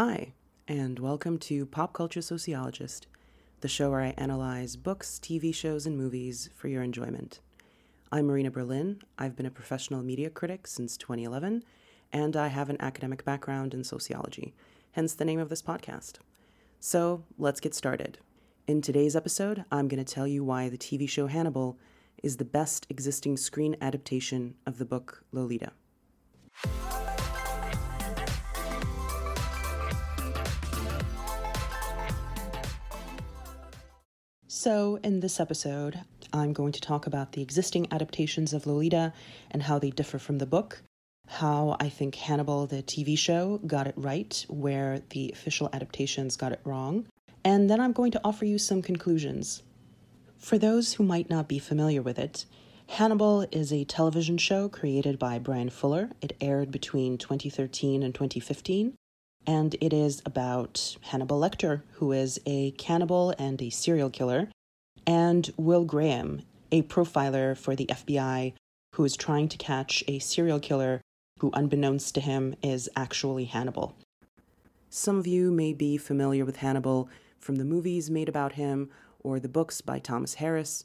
Hi, 0.00 0.32
and 0.68 1.00
welcome 1.00 1.38
to 1.38 1.66
Pop 1.66 1.92
Culture 1.92 2.22
Sociologist, 2.22 3.08
the 3.62 3.66
show 3.66 3.90
where 3.90 4.00
I 4.00 4.14
analyze 4.16 4.76
books, 4.76 5.18
TV 5.20 5.52
shows, 5.52 5.86
and 5.86 5.98
movies 5.98 6.50
for 6.54 6.68
your 6.68 6.84
enjoyment. 6.84 7.40
I'm 8.12 8.28
Marina 8.28 8.52
Berlin. 8.52 9.00
I've 9.18 9.34
been 9.34 9.44
a 9.44 9.50
professional 9.50 10.04
media 10.04 10.30
critic 10.30 10.68
since 10.68 10.96
2011, 10.98 11.64
and 12.12 12.36
I 12.36 12.46
have 12.46 12.70
an 12.70 12.76
academic 12.78 13.24
background 13.24 13.74
in 13.74 13.82
sociology, 13.82 14.54
hence 14.92 15.14
the 15.14 15.24
name 15.24 15.40
of 15.40 15.48
this 15.48 15.62
podcast. 15.62 16.18
So 16.78 17.24
let's 17.36 17.58
get 17.58 17.74
started. 17.74 18.18
In 18.68 18.80
today's 18.80 19.16
episode, 19.16 19.64
I'm 19.72 19.88
going 19.88 20.04
to 20.04 20.14
tell 20.14 20.28
you 20.28 20.44
why 20.44 20.68
the 20.68 20.78
TV 20.78 21.08
show 21.08 21.26
Hannibal 21.26 21.76
is 22.22 22.36
the 22.36 22.44
best 22.44 22.86
existing 22.88 23.36
screen 23.36 23.74
adaptation 23.80 24.54
of 24.64 24.78
the 24.78 24.84
book 24.84 25.24
Lolita. 25.32 25.72
So, 34.60 34.98
in 35.04 35.20
this 35.20 35.38
episode, 35.38 36.00
I'm 36.32 36.52
going 36.52 36.72
to 36.72 36.80
talk 36.80 37.06
about 37.06 37.30
the 37.30 37.42
existing 37.42 37.86
adaptations 37.92 38.52
of 38.52 38.66
Lolita 38.66 39.12
and 39.52 39.62
how 39.62 39.78
they 39.78 39.90
differ 39.90 40.18
from 40.18 40.38
the 40.38 40.46
book, 40.46 40.82
how 41.28 41.76
I 41.78 41.88
think 41.88 42.16
Hannibal, 42.16 42.66
the 42.66 42.82
TV 42.82 43.16
show, 43.16 43.60
got 43.68 43.86
it 43.86 43.94
right, 43.96 44.44
where 44.48 45.00
the 45.10 45.30
official 45.32 45.70
adaptations 45.72 46.34
got 46.34 46.50
it 46.50 46.60
wrong, 46.64 47.06
and 47.44 47.70
then 47.70 47.80
I'm 47.80 47.92
going 47.92 48.10
to 48.10 48.20
offer 48.24 48.44
you 48.44 48.58
some 48.58 48.82
conclusions. 48.82 49.62
For 50.38 50.58
those 50.58 50.94
who 50.94 51.04
might 51.04 51.30
not 51.30 51.46
be 51.46 51.60
familiar 51.60 52.02
with 52.02 52.18
it, 52.18 52.44
Hannibal 52.88 53.42
is 53.52 53.72
a 53.72 53.84
television 53.84 54.38
show 54.38 54.68
created 54.68 55.20
by 55.20 55.38
Bryan 55.38 55.70
Fuller. 55.70 56.10
It 56.20 56.36
aired 56.40 56.72
between 56.72 57.16
2013 57.16 58.02
and 58.02 58.12
2015, 58.12 58.96
and 59.48 59.74
it 59.80 59.94
is 59.94 60.20
about 60.26 60.98
Hannibal 61.00 61.40
Lecter, 61.40 61.80
who 61.92 62.12
is 62.12 62.38
a 62.44 62.72
cannibal 62.72 63.34
and 63.38 63.60
a 63.62 63.70
serial 63.70 64.10
killer, 64.10 64.50
and 65.06 65.50
Will 65.56 65.86
Graham, 65.86 66.42
a 66.70 66.82
profiler 66.82 67.56
for 67.56 67.74
the 67.74 67.86
FBI 67.86 68.52
who 68.94 69.04
is 69.04 69.16
trying 69.16 69.48
to 69.48 69.56
catch 69.56 70.04
a 70.06 70.18
serial 70.18 70.60
killer 70.60 71.00
who, 71.38 71.50
unbeknownst 71.54 72.14
to 72.16 72.20
him, 72.20 72.56
is 72.62 72.90
actually 72.94 73.46
Hannibal. 73.46 73.94
Some 74.90 75.16
of 75.16 75.26
you 75.26 75.50
may 75.50 75.72
be 75.72 75.96
familiar 75.96 76.44
with 76.44 76.56
Hannibal 76.56 77.08
from 77.38 77.56
the 77.56 77.64
movies 77.64 78.10
made 78.10 78.28
about 78.28 78.52
him 78.52 78.90
or 79.20 79.40
the 79.40 79.48
books 79.48 79.80
by 79.80 79.98
Thomas 79.98 80.34
Harris. 80.34 80.84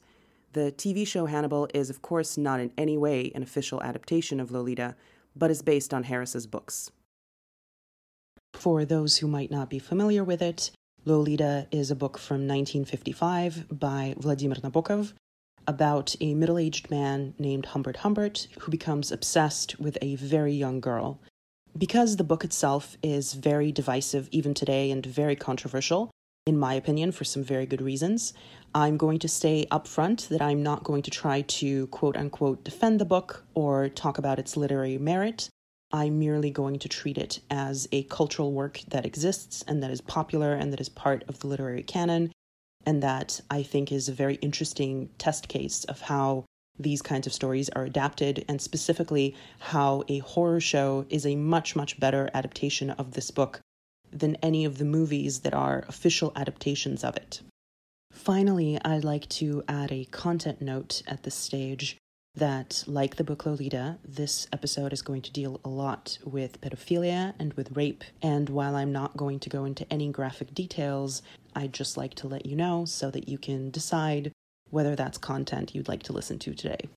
The 0.53 0.71
TV 0.71 1.05
show 1.05 1.25
Hannibal 1.25 1.67
is, 1.73 1.89
of 1.89 2.01
course, 2.01 2.37
not 2.37 2.61
in 2.61 2.71
any 2.77 2.97
way 2.97 3.29
an 3.35 3.43
official 3.43 3.83
adaptation 3.83 4.39
of 4.39 4.51
Lolita, 4.51 4.95
but 5.35 5.51
is 5.51 5.61
based 5.61 5.93
on 5.93 6.03
Harris's 6.03 6.47
books. 6.47 6.91
For 8.53 8.85
those 8.85 9.17
who 9.17 9.27
might 9.27 9.51
not 9.51 9.69
be 9.69 9.79
familiar 9.79 10.23
with 10.23 10.41
it, 10.41 10.71
Lolita 11.05 11.67
is 11.71 11.91
a 11.91 11.95
book 11.95 12.17
from 12.17 12.47
1955 12.47 13.65
by 13.77 14.15
Vladimir 14.17 14.55
Nabokov 14.57 15.13
about 15.67 16.15
a 16.21 16.33
middle 16.33 16.57
aged 16.57 16.89
man 16.89 17.33
named 17.37 17.67
Humbert 17.67 17.97
Humbert 17.97 18.47
who 18.59 18.71
becomes 18.71 19.11
obsessed 19.11 19.79
with 19.79 19.97
a 20.01 20.15
very 20.15 20.53
young 20.53 20.79
girl. 20.79 21.19
Because 21.77 22.15
the 22.15 22.23
book 22.23 22.43
itself 22.43 22.97
is 23.01 23.33
very 23.33 23.71
divisive 23.71 24.29
even 24.31 24.53
today 24.53 24.91
and 24.91 25.05
very 25.05 25.35
controversial, 25.35 26.11
in 26.45 26.57
my 26.57 26.73
opinion, 26.75 27.11
for 27.11 27.23
some 27.23 27.43
very 27.43 27.65
good 27.65 27.81
reasons. 27.81 28.33
I'm 28.75 28.97
going 28.97 29.19
to 29.19 29.27
say 29.27 29.65
upfront 29.71 30.27
that 30.27 30.41
I'm 30.41 30.61
not 30.61 30.83
going 30.83 31.01
to 31.03 31.11
try 31.11 31.41
to 31.41 31.87
quote 31.87 32.15
unquote 32.15 32.63
defend 32.63 32.99
the 32.99 33.05
book 33.05 33.43
or 33.55 33.89
talk 33.89 34.17
about 34.17 34.39
its 34.39 34.55
literary 34.55 34.97
merit. 34.97 35.49
I'm 35.93 36.17
merely 36.17 36.49
going 36.49 36.79
to 36.79 36.89
treat 36.89 37.19
it 37.19 37.39
as 37.51 37.87
a 37.91 38.03
cultural 38.03 38.51
work 38.51 38.81
that 38.87 39.05
exists 39.05 39.63
and 39.67 39.83
that 39.83 39.91
is 39.91 40.01
popular 40.01 40.53
and 40.53 40.73
that 40.73 40.81
is 40.81 40.89
part 40.89 41.23
of 41.27 41.39
the 41.39 41.47
literary 41.47 41.83
canon, 41.83 42.31
and 42.83 43.03
that 43.03 43.39
I 43.51 43.61
think 43.61 43.91
is 43.91 44.09
a 44.09 44.13
very 44.13 44.35
interesting 44.35 45.09
test 45.19 45.47
case 45.47 45.83
of 45.83 46.01
how 46.01 46.45
these 46.79 47.03
kinds 47.03 47.27
of 47.27 47.33
stories 47.33 47.69
are 47.69 47.85
adapted, 47.85 48.43
and 48.49 48.59
specifically 48.59 49.35
how 49.59 50.03
a 50.07 50.17
horror 50.19 50.59
show 50.59 51.05
is 51.11 51.23
a 51.23 51.35
much, 51.35 51.75
much 51.75 51.99
better 51.99 52.31
adaptation 52.33 52.89
of 52.89 53.11
this 53.11 53.29
book 53.29 53.59
than 54.11 54.35
any 54.37 54.65
of 54.65 54.79
the 54.79 54.85
movies 54.85 55.41
that 55.41 55.53
are 55.53 55.85
official 55.87 56.31
adaptations 56.35 57.03
of 57.03 57.15
it. 57.15 57.41
Finally, 58.11 58.79
I'd 58.83 59.03
like 59.03 59.29
to 59.29 59.63
add 59.67 59.91
a 59.91 60.05
content 60.05 60.61
note 60.61 61.03
at 61.05 61.21
this 61.21 61.35
stage 61.35 61.97
that, 62.35 62.83
like 62.87 63.15
the 63.15 63.23
book 63.23 63.45
Lolita, 63.45 63.97
this 64.03 64.47
episode 64.51 64.91
is 64.91 65.01
going 65.01 65.21
to 65.21 65.31
deal 65.31 65.61
a 65.63 65.69
lot 65.69 66.17
with 66.25 66.59
pedophilia 66.61 67.33
and 67.37 67.53
with 67.53 67.75
rape. 67.75 68.03
And 68.21 68.49
while 68.49 68.75
I'm 68.75 68.91
not 68.91 69.15
going 69.15 69.39
to 69.39 69.49
go 69.49 69.65
into 69.65 69.91
any 69.91 70.11
graphic 70.11 70.53
details, 70.53 71.21
I'd 71.55 71.73
just 71.73 71.95
like 71.95 72.15
to 72.15 72.27
let 72.27 72.45
you 72.45 72.55
know 72.55 72.85
so 72.85 73.11
that 73.11 73.29
you 73.29 73.37
can 73.37 73.69
decide 73.69 74.31
whether 74.71 74.95
that's 74.95 75.19
content 75.19 75.75
you'd 75.75 75.87
like 75.87 76.03
to 76.03 76.13
listen 76.13 76.39
to 76.39 76.55
today. 76.55 76.89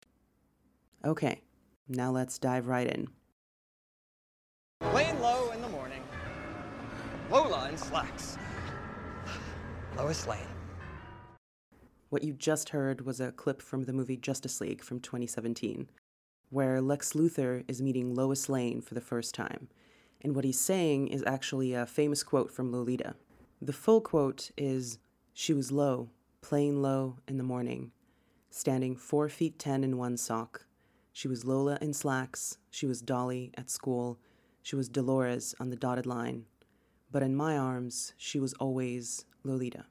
Okay, 1.04 1.42
now 1.88 2.10
let's 2.10 2.38
dive 2.38 2.66
right 2.66 2.86
in. 2.86 3.08
Laying 4.94 5.20
low 5.20 5.50
in 5.50 5.60
the 5.60 5.68
morning. 5.68 6.02
Low 7.30 7.46
line 7.48 7.76
slacks. 7.76 8.38
Lois 9.96 10.26
Lane. 10.26 10.55
What 12.08 12.22
you 12.22 12.32
just 12.32 12.70
heard 12.70 13.04
was 13.04 13.20
a 13.20 13.32
clip 13.32 13.60
from 13.60 13.84
the 13.84 13.92
movie 13.92 14.16
Justice 14.16 14.60
League 14.60 14.82
from 14.82 15.00
2017, 15.00 15.88
where 16.50 16.80
Lex 16.80 17.12
Luthor 17.14 17.64
is 17.68 17.82
meeting 17.82 18.14
Lois 18.14 18.48
Lane 18.48 18.80
for 18.80 18.94
the 18.94 19.00
first 19.00 19.34
time. 19.34 19.68
And 20.22 20.34
what 20.34 20.44
he's 20.44 20.58
saying 20.58 21.08
is 21.08 21.22
actually 21.26 21.72
a 21.74 21.86
famous 21.86 22.22
quote 22.22 22.50
from 22.50 22.72
Lolita. 22.72 23.14
The 23.60 23.72
full 23.72 24.00
quote 24.00 24.50
is 24.56 24.98
She 25.32 25.52
was 25.52 25.72
Lo, 25.72 26.10
playing 26.40 26.80
Lo 26.80 27.18
in 27.26 27.38
the 27.38 27.44
morning, 27.44 27.92
standing 28.50 28.96
four 28.96 29.28
feet 29.28 29.58
ten 29.58 29.82
in 29.82 29.98
one 29.98 30.16
sock. 30.16 30.66
She 31.12 31.28
was 31.28 31.44
Lola 31.44 31.78
in 31.80 31.92
slacks. 31.92 32.58
She 32.70 32.86
was 32.86 33.00
Dolly 33.00 33.52
at 33.56 33.70
school. 33.70 34.18
She 34.62 34.76
was 34.76 34.88
Dolores 34.88 35.54
on 35.58 35.70
the 35.70 35.76
dotted 35.76 36.06
line 36.06 36.44
but 37.10 37.22
in 37.22 37.34
my 37.34 37.56
arms, 37.56 38.12
she 38.16 38.38
was 38.38 38.52
always 38.54 39.24
Lolita. 39.42 39.86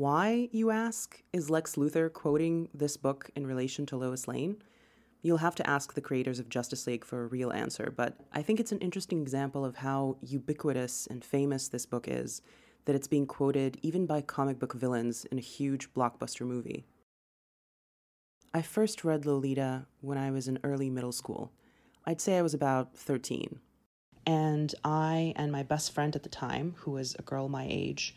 Why, 0.00 0.48
you 0.50 0.70
ask, 0.70 1.22
is 1.30 1.50
Lex 1.50 1.76
Luthor 1.76 2.10
quoting 2.10 2.70
this 2.72 2.96
book 2.96 3.30
in 3.36 3.46
relation 3.46 3.84
to 3.84 3.98
Lois 3.98 4.26
Lane? 4.26 4.56
You'll 5.20 5.36
have 5.36 5.54
to 5.56 5.68
ask 5.68 5.92
the 5.92 6.00
creators 6.00 6.38
of 6.38 6.48
Justice 6.48 6.86
League 6.86 7.04
for 7.04 7.22
a 7.22 7.26
real 7.26 7.52
answer, 7.52 7.92
but 7.94 8.16
I 8.32 8.40
think 8.40 8.60
it's 8.60 8.72
an 8.72 8.78
interesting 8.78 9.20
example 9.20 9.62
of 9.62 9.76
how 9.76 10.16
ubiquitous 10.22 11.06
and 11.06 11.22
famous 11.22 11.68
this 11.68 11.84
book 11.84 12.06
is, 12.08 12.40
that 12.86 12.94
it's 12.94 13.08
being 13.08 13.26
quoted 13.26 13.78
even 13.82 14.06
by 14.06 14.22
comic 14.22 14.58
book 14.58 14.72
villains 14.72 15.26
in 15.26 15.36
a 15.36 15.42
huge 15.42 15.92
blockbuster 15.92 16.46
movie. 16.46 16.86
I 18.54 18.62
first 18.62 19.04
read 19.04 19.26
Lolita 19.26 19.84
when 20.00 20.16
I 20.16 20.30
was 20.30 20.48
in 20.48 20.60
early 20.64 20.88
middle 20.88 21.12
school. 21.12 21.52
I'd 22.06 22.22
say 22.22 22.38
I 22.38 22.42
was 22.42 22.54
about 22.54 22.96
13. 22.96 23.60
And 24.24 24.74
I 24.82 25.34
and 25.36 25.52
my 25.52 25.62
best 25.62 25.92
friend 25.92 26.16
at 26.16 26.22
the 26.22 26.30
time, 26.30 26.76
who 26.78 26.92
was 26.92 27.14
a 27.18 27.22
girl 27.22 27.50
my 27.50 27.66
age, 27.68 28.16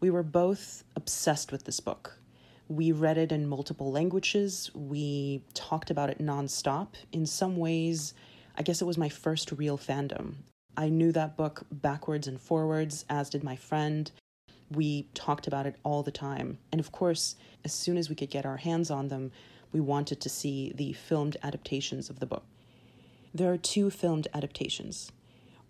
we 0.00 0.10
were 0.10 0.22
both 0.22 0.82
obsessed 0.96 1.52
with 1.52 1.64
this 1.64 1.80
book. 1.80 2.18
We 2.68 2.92
read 2.92 3.18
it 3.18 3.32
in 3.32 3.46
multiple 3.48 3.92
languages. 3.92 4.70
We 4.74 5.42
talked 5.54 5.90
about 5.90 6.10
it 6.10 6.18
nonstop. 6.18 6.94
In 7.12 7.26
some 7.26 7.56
ways, 7.56 8.14
I 8.56 8.62
guess 8.62 8.80
it 8.80 8.86
was 8.86 8.98
my 8.98 9.08
first 9.08 9.52
real 9.52 9.76
fandom. 9.76 10.34
I 10.76 10.88
knew 10.88 11.12
that 11.12 11.36
book 11.36 11.64
backwards 11.70 12.26
and 12.26 12.40
forwards, 12.40 13.04
as 13.10 13.28
did 13.28 13.44
my 13.44 13.56
friend. 13.56 14.10
We 14.70 15.08
talked 15.14 15.46
about 15.46 15.66
it 15.66 15.76
all 15.82 16.02
the 16.02 16.12
time. 16.12 16.58
And 16.70 16.80
of 16.80 16.92
course, 16.92 17.36
as 17.64 17.72
soon 17.72 17.98
as 17.98 18.08
we 18.08 18.14
could 18.14 18.30
get 18.30 18.46
our 18.46 18.56
hands 18.56 18.90
on 18.90 19.08
them, 19.08 19.32
we 19.72 19.80
wanted 19.80 20.20
to 20.20 20.28
see 20.28 20.72
the 20.74 20.92
filmed 20.92 21.36
adaptations 21.42 22.08
of 22.08 22.20
the 22.20 22.26
book. 22.26 22.44
There 23.34 23.52
are 23.52 23.58
two 23.58 23.90
filmed 23.90 24.28
adaptations. 24.32 25.12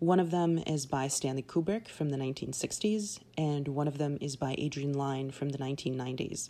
One 0.01 0.19
of 0.19 0.31
them 0.31 0.57
is 0.65 0.87
by 0.87 1.07
Stanley 1.07 1.43
Kubrick 1.43 1.87
from 1.87 2.09
the 2.09 2.17
1960s, 2.17 3.19
and 3.37 3.67
one 3.67 3.87
of 3.87 3.99
them 3.99 4.17
is 4.19 4.35
by 4.35 4.55
Adrian 4.57 4.93
Lyne 4.93 5.29
from 5.29 5.49
the 5.49 5.59
1990s. 5.59 6.49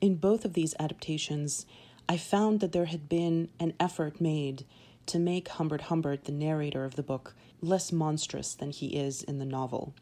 In 0.00 0.14
both 0.14 0.46
of 0.46 0.54
these 0.54 0.74
adaptations, 0.80 1.66
I 2.08 2.16
found 2.16 2.60
that 2.60 2.72
there 2.72 2.86
had 2.86 3.10
been 3.10 3.50
an 3.60 3.74
effort 3.78 4.22
made 4.22 4.64
to 5.04 5.18
make 5.18 5.48
Humbert 5.48 5.82
Humbert, 5.82 6.24
the 6.24 6.32
narrator 6.32 6.86
of 6.86 6.94
the 6.94 7.02
book, 7.02 7.34
less 7.60 7.92
monstrous 7.92 8.54
than 8.54 8.70
he 8.70 8.96
is 8.96 9.22
in 9.22 9.38
the 9.38 9.44
novel, 9.44 9.92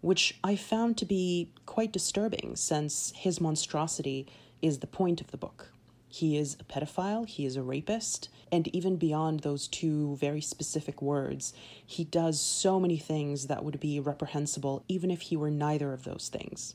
which 0.00 0.38
I 0.42 0.56
found 0.56 0.96
to 0.96 1.04
be 1.04 1.50
quite 1.66 1.92
disturbing 1.92 2.56
since 2.56 3.12
his 3.14 3.42
monstrosity 3.42 4.26
is 4.62 4.78
the 4.78 4.86
point 4.86 5.20
of 5.20 5.32
the 5.32 5.36
book. 5.36 5.70
He 6.08 6.36
is 6.36 6.56
a 6.60 6.64
pedophile, 6.64 7.26
he 7.26 7.44
is 7.44 7.56
a 7.56 7.62
rapist, 7.62 8.28
and 8.50 8.68
even 8.68 8.96
beyond 8.96 9.40
those 9.40 9.66
two 9.68 10.16
very 10.16 10.40
specific 10.40 11.02
words, 11.02 11.52
he 11.84 12.04
does 12.04 12.40
so 12.40 12.78
many 12.78 12.96
things 12.96 13.48
that 13.48 13.64
would 13.64 13.80
be 13.80 13.98
reprehensible 14.00 14.84
even 14.88 15.10
if 15.10 15.22
he 15.22 15.36
were 15.36 15.50
neither 15.50 15.92
of 15.92 16.04
those 16.04 16.28
things. 16.32 16.74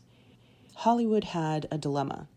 Hollywood 0.75 1.23
had 1.25 1.67
a 1.71 1.77
dilemma. 1.77 2.27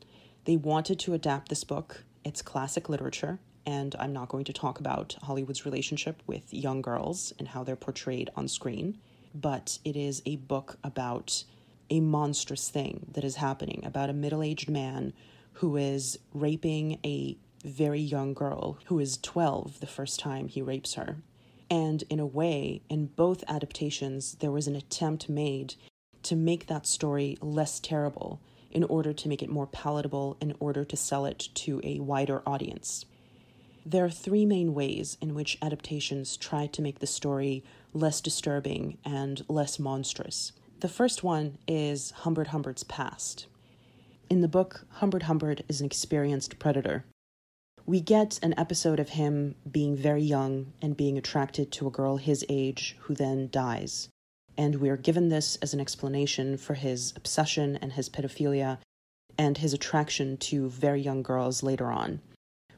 They 0.44 0.56
wanted 0.56 0.98
to 1.00 1.14
adapt 1.14 1.48
this 1.48 1.64
book, 1.64 2.04
it's 2.24 2.42
classic 2.42 2.88
literature, 2.88 3.38
and 3.66 3.96
I'm 3.98 4.12
not 4.12 4.28
going 4.28 4.44
to 4.44 4.52
talk 4.52 4.78
about 4.78 5.16
Hollywood's 5.22 5.64
relationship 5.64 6.22
with 6.26 6.52
young 6.52 6.82
girls 6.82 7.32
and 7.38 7.48
how 7.48 7.64
they're 7.64 7.76
portrayed 7.76 8.30
on 8.36 8.48
screen. 8.48 8.98
but 9.34 9.78
it 9.84 9.96
is 9.96 10.22
a 10.24 10.36
book 10.36 10.78
about 10.84 11.42
a 11.90 12.00
monstrous 12.00 12.68
thing 12.68 13.06
that 13.12 13.24
is 13.24 13.36
happening 13.36 13.82
about 13.84 14.08
a 14.08 14.12
middle 14.12 14.42
aged 14.42 14.70
man 14.70 15.12
who 15.54 15.76
is 15.76 16.18
raping 16.32 16.98
a 17.04 17.36
very 17.64 18.00
young 18.00 18.34
girl 18.34 18.78
who 18.86 18.98
is 18.98 19.16
12 19.18 19.80
the 19.80 19.86
first 19.86 20.20
time 20.20 20.48
he 20.48 20.60
rapes 20.60 20.94
her. 20.94 21.16
And 21.70 22.04
in 22.10 22.20
a 22.20 22.26
way, 22.26 22.82
in 22.88 23.06
both 23.06 23.42
adaptations, 23.48 24.36
there 24.40 24.50
was 24.50 24.66
an 24.66 24.76
attempt 24.76 25.28
made 25.28 25.74
to 26.24 26.36
make 26.36 26.66
that 26.66 26.86
story 26.86 27.38
less 27.40 27.80
terrible 27.80 28.40
in 28.70 28.84
order 28.84 29.12
to 29.12 29.28
make 29.28 29.42
it 29.42 29.48
more 29.48 29.66
palatable, 29.66 30.36
in 30.40 30.54
order 30.58 30.84
to 30.84 30.96
sell 30.96 31.24
it 31.24 31.48
to 31.54 31.80
a 31.84 32.00
wider 32.00 32.42
audience. 32.46 33.06
There 33.86 34.04
are 34.04 34.10
three 34.10 34.44
main 34.44 34.74
ways 34.74 35.16
in 35.20 35.34
which 35.34 35.58
adaptations 35.62 36.36
try 36.36 36.66
to 36.66 36.82
make 36.82 36.98
the 36.98 37.06
story 37.06 37.62
less 37.92 38.20
disturbing 38.20 38.98
and 39.04 39.44
less 39.48 39.78
monstrous. 39.78 40.52
The 40.80 40.88
first 40.88 41.22
one 41.22 41.58
is 41.68 42.10
Humbert 42.10 42.48
Humbert's 42.48 42.82
past. 42.82 43.46
In 44.30 44.40
the 44.40 44.48
book, 44.48 44.86
Humbert 45.00 45.24
Humbert 45.24 45.62
is 45.68 45.80
an 45.80 45.86
experienced 45.86 46.58
predator. 46.58 47.04
We 47.86 48.00
get 48.00 48.40
an 48.42 48.54
episode 48.58 48.98
of 48.98 49.10
him 49.10 49.54
being 49.70 49.96
very 49.96 50.22
young 50.22 50.72
and 50.80 50.96
being 50.96 51.18
attracted 51.18 51.70
to 51.72 51.86
a 51.86 51.90
girl 51.90 52.16
his 52.16 52.44
age 52.48 52.96
who 53.00 53.14
then 53.14 53.48
dies 53.50 54.08
and 54.56 54.76
we 54.76 54.88
are 54.88 54.96
given 54.96 55.28
this 55.28 55.56
as 55.56 55.74
an 55.74 55.80
explanation 55.80 56.56
for 56.56 56.74
his 56.74 57.12
obsession 57.16 57.76
and 57.76 57.92
his 57.92 58.08
pedophilia 58.08 58.78
and 59.36 59.58
his 59.58 59.72
attraction 59.72 60.36
to 60.36 60.68
very 60.68 61.00
young 61.00 61.22
girls 61.22 61.62
later 61.62 61.90
on. 61.90 62.20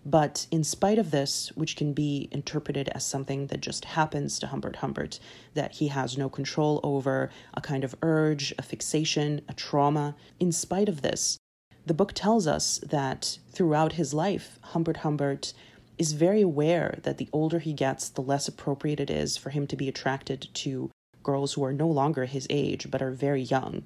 But 0.08 0.47
in 0.53 0.62
spite 0.62 1.00
of 1.00 1.11
this, 1.11 1.49
which 1.56 1.75
can 1.75 1.93
be 1.93 2.29
interpreted 2.31 2.88
as 2.91 3.05
something 3.05 3.49
that 3.49 3.61
just 3.61 3.87
happens 3.87 4.38
to 4.38 4.47
Humbert 4.47 4.76
Humbert, 4.76 5.19
that 5.55 5.73
he 5.73 5.88
has 5.88 6.17
no 6.17 6.29
control 6.29 6.79
over, 6.85 7.29
a 7.55 7.61
kind 7.61 7.82
of 7.82 7.97
urge, 8.03 8.55
a 8.56 8.62
fixation, 8.62 9.41
a 9.49 9.53
trauma, 9.53 10.14
in 10.38 10.53
spite 10.53 10.88
of 10.88 11.03
this, 11.03 11.38
the 11.87 11.94
book 11.94 12.12
tells 12.12 12.47
us 12.47 12.79
that 12.87 13.41
throughout 13.50 13.94
his 13.94 14.14
life, 14.14 14.61
Humbert 14.62 14.99
Humbert 14.99 15.53
is 15.99 16.12
very 16.12 16.41
aware 16.41 17.00
that 17.02 17.19
the 17.19 17.29
older 17.32 17.59
he 17.59 17.73
gets, 17.73 18.09
the 18.09 18.23
less 18.23 18.47
appropriate 18.47 19.00
it 19.00 19.11
is 19.11 19.37
for 19.37 19.50
him 19.50 19.67
to 19.67 19.76
be 19.76 19.88
attracted 19.88 20.47
to 20.55 20.88
girls 21.25 21.55
who 21.55 21.64
are 21.64 21.73
no 21.73 21.88
longer 21.88 22.26
his 22.26 22.47
age 22.49 22.93
but 22.93 23.02
are 23.02 23.11
very 23.11 23.43
young. 23.43 23.82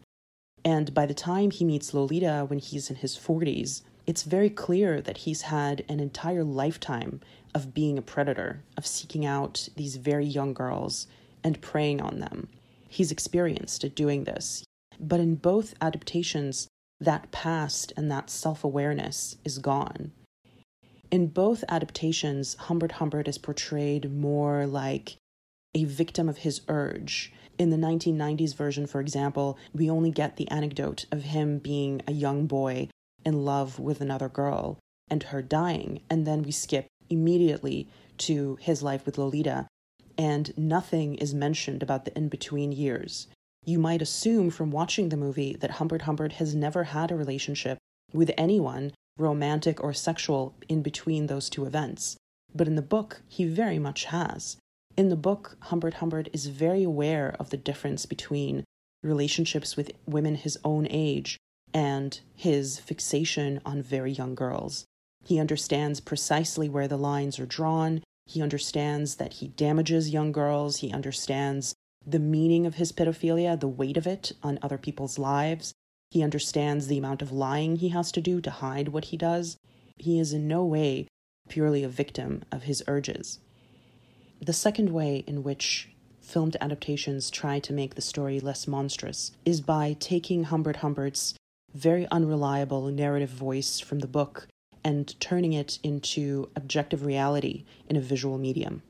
And 0.66 0.92
by 0.92 1.06
the 1.06 1.14
time 1.14 1.50
he 1.50 1.64
meets 1.64 1.94
Lolita 1.94 2.44
when 2.46 2.58
he's 2.58 2.90
in 2.90 2.96
his 2.96 3.16
40s, 3.16 3.80
it's 4.10 4.24
very 4.24 4.50
clear 4.50 5.00
that 5.00 5.18
he's 5.18 5.42
had 5.42 5.84
an 5.88 6.00
entire 6.00 6.42
lifetime 6.42 7.20
of 7.54 7.72
being 7.72 7.96
a 7.96 8.02
predator, 8.02 8.60
of 8.76 8.84
seeking 8.84 9.24
out 9.24 9.68
these 9.76 9.94
very 9.94 10.26
young 10.26 10.52
girls 10.52 11.06
and 11.44 11.60
preying 11.60 12.00
on 12.02 12.18
them. 12.18 12.48
He's 12.88 13.12
experienced 13.12 13.84
at 13.84 13.94
doing 13.94 14.24
this. 14.24 14.64
But 14.98 15.20
in 15.20 15.36
both 15.36 15.74
adaptations, 15.80 16.66
that 17.00 17.30
past 17.30 17.92
and 17.96 18.10
that 18.10 18.30
self 18.30 18.64
awareness 18.64 19.36
is 19.44 19.58
gone. 19.58 20.10
In 21.12 21.28
both 21.28 21.62
adaptations, 21.68 22.56
Humbert 22.56 22.90
Humbert 22.98 23.28
is 23.28 23.38
portrayed 23.38 24.10
more 24.12 24.66
like 24.66 25.18
a 25.72 25.84
victim 25.84 26.28
of 26.28 26.38
his 26.38 26.62
urge. 26.66 27.32
In 27.58 27.70
the 27.70 27.76
1990s 27.76 28.56
version, 28.56 28.88
for 28.88 29.00
example, 29.00 29.56
we 29.72 29.88
only 29.88 30.10
get 30.10 30.34
the 30.34 30.50
anecdote 30.50 31.04
of 31.12 31.22
him 31.22 31.58
being 31.58 32.02
a 32.08 32.12
young 32.12 32.48
boy 32.48 32.88
in 33.24 33.44
love 33.44 33.78
with 33.78 34.00
another 34.00 34.28
girl 34.28 34.78
and 35.08 35.24
her 35.24 35.42
dying, 35.42 36.00
and 36.08 36.26
then 36.26 36.42
we 36.42 36.52
skip 36.52 36.86
immediately 37.08 37.88
to 38.16 38.56
his 38.60 38.82
life 38.82 39.04
with 39.04 39.18
Lolita, 39.18 39.66
and 40.16 40.56
nothing 40.56 41.16
is 41.16 41.34
mentioned 41.34 41.82
about 41.82 42.04
the 42.04 42.16
in 42.16 42.28
between 42.28 42.72
years. 42.72 43.26
You 43.64 43.78
might 43.78 44.02
assume 44.02 44.50
from 44.50 44.70
watching 44.70 45.08
the 45.08 45.16
movie 45.16 45.54
that 45.56 45.72
Humbert 45.72 46.02
Humbert 46.02 46.34
has 46.34 46.54
never 46.54 46.84
had 46.84 47.10
a 47.10 47.16
relationship 47.16 47.78
with 48.12 48.30
anyone, 48.38 48.92
romantic 49.18 49.82
or 49.82 49.92
sexual, 49.92 50.54
in 50.68 50.82
between 50.82 51.26
those 51.26 51.50
two 51.50 51.66
events. 51.66 52.16
But 52.54 52.66
in 52.66 52.76
the 52.76 52.82
book, 52.82 53.22
he 53.28 53.44
very 53.44 53.78
much 53.78 54.06
has. 54.06 54.56
In 54.96 55.08
the 55.08 55.16
book, 55.16 55.56
Humbert 55.60 55.94
Humbert 55.94 56.28
is 56.32 56.46
very 56.46 56.82
aware 56.82 57.36
of 57.38 57.50
the 57.50 57.56
difference 57.56 58.06
between 58.06 58.64
relationships 59.02 59.76
with 59.76 59.92
women 60.06 60.34
his 60.34 60.58
own 60.64 60.86
age 60.90 61.38
and 61.72 62.20
his 62.34 62.78
fixation 62.78 63.60
on 63.64 63.82
very 63.82 64.12
young 64.12 64.34
girls. 64.34 64.84
He 65.24 65.38
understands 65.38 66.00
precisely 66.00 66.68
where 66.68 66.88
the 66.88 66.96
lines 66.96 67.38
are 67.38 67.46
drawn. 67.46 68.02
He 68.26 68.42
understands 68.42 69.16
that 69.16 69.34
he 69.34 69.48
damages 69.48 70.10
young 70.10 70.32
girls. 70.32 70.78
He 70.78 70.92
understands 70.92 71.74
the 72.06 72.18
meaning 72.18 72.66
of 72.66 72.76
his 72.76 72.92
pedophilia, 72.92 73.58
the 73.58 73.68
weight 73.68 73.96
of 73.96 74.06
it 74.06 74.32
on 74.42 74.58
other 74.62 74.78
people's 74.78 75.18
lives. 75.18 75.72
He 76.10 76.22
understands 76.22 76.86
the 76.86 76.98
amount 76.98 77.22
of 77.22 77.32
lying 77.32 77.76
he 77.76 77.90
has 77.90 78.10
to 78.12 78.20
do 78.20 78.40
to 78.40 78.50
hide 78.50 78.88
what 78.88 79.06
he 79.06 79.16
does. 79.16 79.56
He 79.96 80.18
is 80.18 80.32
in 80.32 80.48
no 80.48 80.64
way 80.64 81.06
purely 81.48 81.84
a 81.84 81.88
victim 81.88 82.42
of 82.50 82.62
his 82.64 82.82
urges. 82.88 83.38
The 84.40 84.52
second 84.52 84.90
way 84.90 85.24
in 85.26 85.42
which 85.42 85.90
filmed 86.20 86.56
adaptations 86.60 87.30
try 87.30 87.58
to 87.58 87.72
make 87.72 87.94
the 87.94 88.00
story 88.00 88.40
less 88.40 88.66
monstrous 88.66 89.32
is 89.44 89.60
by 89.60 89.96
taking 89.98 90.44
Humbert 90.44 90.76
Humbert's 90.76 91.34
very 91.74 92.06
unreliable 92.10 92.88
narrative 92.88 93.30
voice 93.30 93.80
from 93.80 94.00
the 94.00 94.06
book 94.06 94.48
and 94.84 95.18
turning 95.20 95.52
it 95.52 95.78
into 95.82 96.48
objective 96.56 97.04
reality 97.04 97.64
in 97.88 97.96
a 97.96 98.00
visual 98.00 98.38
medium. 98.38 98.82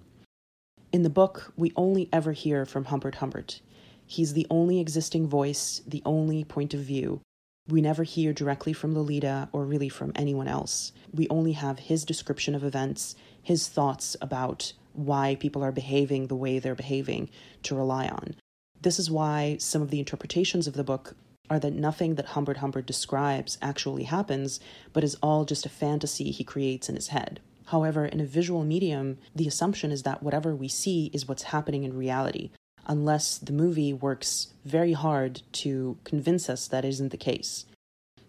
In 0.93 1.03
the 1.03 1.11
book, 1.11 1.53
we 1.57 1.73
only 1.77 2.09
ever 2.13 2.33
hear 2.33 2.65
from 2.65 2.87
Humbert 2.87 3.17
Humbert. 3.17 3.61
He's 4.07 4.33
the 4.33 4.47
only 4.51 4.81
existing 4.81 5.29
voice, 5.29 5.83
the 5.87 6.03
only 6.05 6.43
point 6.43 6.75
of 6.75 6.81
view. 6.81 7.21
We 7.69 7.81
never 7.81 8.03
hear 8.03 8.33
directly 8.33 8.73
from 8.73 8.95
Lolita 8.95 9.49
or 9.53 9.65
really 9.65 9.89
from 9.89 10.13
anyone 10.17 10.49
else. 10.49 10.93
We 11.13 11.29
only 11.29 11.53
have 11.53 11.79
his 11.79 12.05
description 12.05 12.55
of 12.57 12.65
events, 12.65 13.15
his 13.41 13.69
thoughts 13.69 14.17
about 14.21 14.73
why 14.93 15.37
people 15.37 15.63
are 15.63 15.71
behaving 15.71 16.27
the 16.27 16.35
way 16.35 16.59
they're 16.59 16.75
behaving 16.75 17.31
to 17.63 17.77
rely 17.77 18.09
on. 18.09 18.35
This 18.81 18.99
is 18.99 19.11
why 19.11 19.59
some 19.61 19.83
of 19.83 19.91
the 19.91 20.01
interpretations 20.01 20.67
of 20.67 20.75
the 20.75 20.83
book 20.83 21.15
are 21.51 21.59
that 21.59 21.75
nothing 21.75 22.15
that 22.15 22.27
Humbert 22.27 22.59
Humbert 22.59 22.87
describes 22.87 23.59
actually 23.61 24.05
happens, 24.05 24.61
but 24.93 25.05
is 25.05 25.17
all 25.21 25.45
just 25.45 25.67
a 25.67 25.69
fantasy 25.69 26.31
he 26.31 26.45
creates 26.45 26.89
in 26.89 26.95
his 26.95 27.09
head. 27.09 27.41
However, 27.67 28.07
in 28.07 28.21
a 28.21 28.25
visual 28.25 28.65
medium, 28.65 29.19
the 29.35 29.49
assumption 29.49 29.93
is 29.93 30.05
that 30.05 30.23
whatever 30.23 30.55
we 30.55 30.69
see 30.69 31.11
is 31.13 31.29
what's 31.29 31.43
happening 31.45 31.85
in 31.85 31.97
reality, 31.97 32.51
unless 32.87 33.37
the 33.37 33.53
movie 33.53 33.93
works 33.93 34.49
very 34.65 34.93
hard 34.93 35.43
to 35.53 35.99
convince 36.05 36.49
us 36.49 36.67
that 36.69 36.85
isn't 36.85 37.11
the 37.11 37.17
case. 37.17 37.67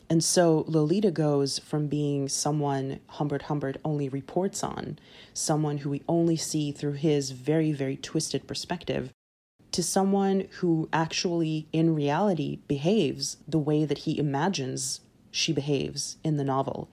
And 0.10 0.24
so 0.24 0.66
Lolita 0.68 1.10
goes 1.10 1.58
from 1.60 1.88
being 1.88 2.28
someone 2.28 3.00
Humbert 3.08 3.44
Humbert 3.44 3.78
only 3.86 4.10
reports 4.10 4.62
on, 4.62 5.00
someone 5.34 5.78
who 5.78 5.90
we 5.90 6.04
only 6.08 6.36
see 6.36 6.72
through 6.72 6.94
his 6.94 7.32
very, 7.32 7.72
very 7.72 7.96
twisted 7.96 8.46
perspective, 8.46 9.12
to 9.72 9.84
someone 9.84 10.48
who 10.60 10.90
actually, 10.92 11.68
in 11.72 11.96
reality, 11.96 12.60
behaves 12.68 13.38
the 13.48 13.60
way 13.60 13.86
that 13.86 14.00
he 14.00 14.18
imagines 14.18 15.02
she 15.32 15.54
behaves 15.54 16.18
in 16.24 16.38
the 16.38 16.44
novel. 16.44 16.90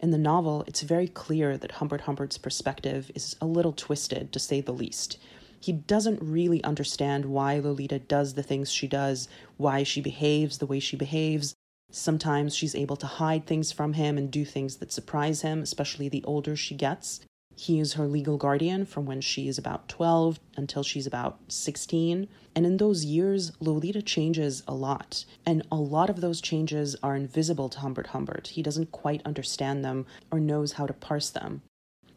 In 0.00 0.10
the 0.10 0.18
novel, 0.18 0.64
it's 0.66 0.82
very 0.82 1.08
clear 1.08 1.56
that 1.56 1.72
Humbert 1.72 2.02
Humbert's 2.02 2.38
perspective 2.38 3.10
is 3.14 3.36
a 3.40 3.46
little 3.46 3.72
twisted, 3.72 4.32
to 4.32 4.38
say 4.38 4.60
the 4.60 4.72
least. 4.72 5.18
He 5.60 5.72
doesn't 5.72 6.20
really 6.20 6.62
understand 6.64 7.24
why 7.24 7.58
Lolita 7.58 7.98
does 7.98 8.34
the 8.34 8.42
things 8.42 8.70
she 8.70 8.86
does, 8.86 9.28
why 9.56 9.82
she 9.82 10.00
behaves 10.00 10.58
the 10.58 10.66
way 10.66 10.78
she 10.78 10.96
behaves, 10.96 11.54
Sometimes 11.94 12.56
she's 12.56 12.74
able 12.74 12.96
to 12.96 13.06
hide 13.06 13.46
things 13.46 13.70
from 13.70 13.92
him 13.92 14.18
and 14.18 14.28
do 14.28 14.44
things 14.44 14.76
that 14.76 14.92
surprise 14.92 15.42
him, 15.42 15.62
especially 15.62 16.08
the 16.08 16.24
older 16.24 16.56
she 16.56 16.74
gets. 16.74 17.20
He 17.56 17.80
is 17.80 17.94
her 17.94 18.06
legal 18.06 18.36
guardian 18.36 18.84
from 18.84 19.06
when 19.06 19.20
she 19.20 19.48
is 19.48 19.58
about 19.58 19.88
12 19.88 20.40
until 20.56 20.82
she's 20.82 21.06
about 21.06 21.38
16. 21.48 22.28
And 22.54 22.66
in 22.66 22.76
those 22.76 23.04
years, 23.04 23.52
Lolita 23.60 24.02
changes 24.02 24.62
a 24.66 24.74
lot. 24.74 25.24
And 25.46 25.66
a 25.70 25.76
lot 25.76 26.10
of 26.10 26.20
those 26.20 26.40
changes 26.40 26.96
are 27.02 27.16
invisible 27.16 27.68
to 27.68 27.80
Humbert 27.80 28.08
Humbert. 28.08 28.48
He 28.48 28.62
doesn't 28.62 28.92
quite 28.92 29.22
understand 29.24 29.84
them 29.84 30.06
or 30.30 30.40
knows 30.40 30.72
how 30.72 30.86
to 30.86 30.92
parse 30.92 31.30
them. 31.30 31.62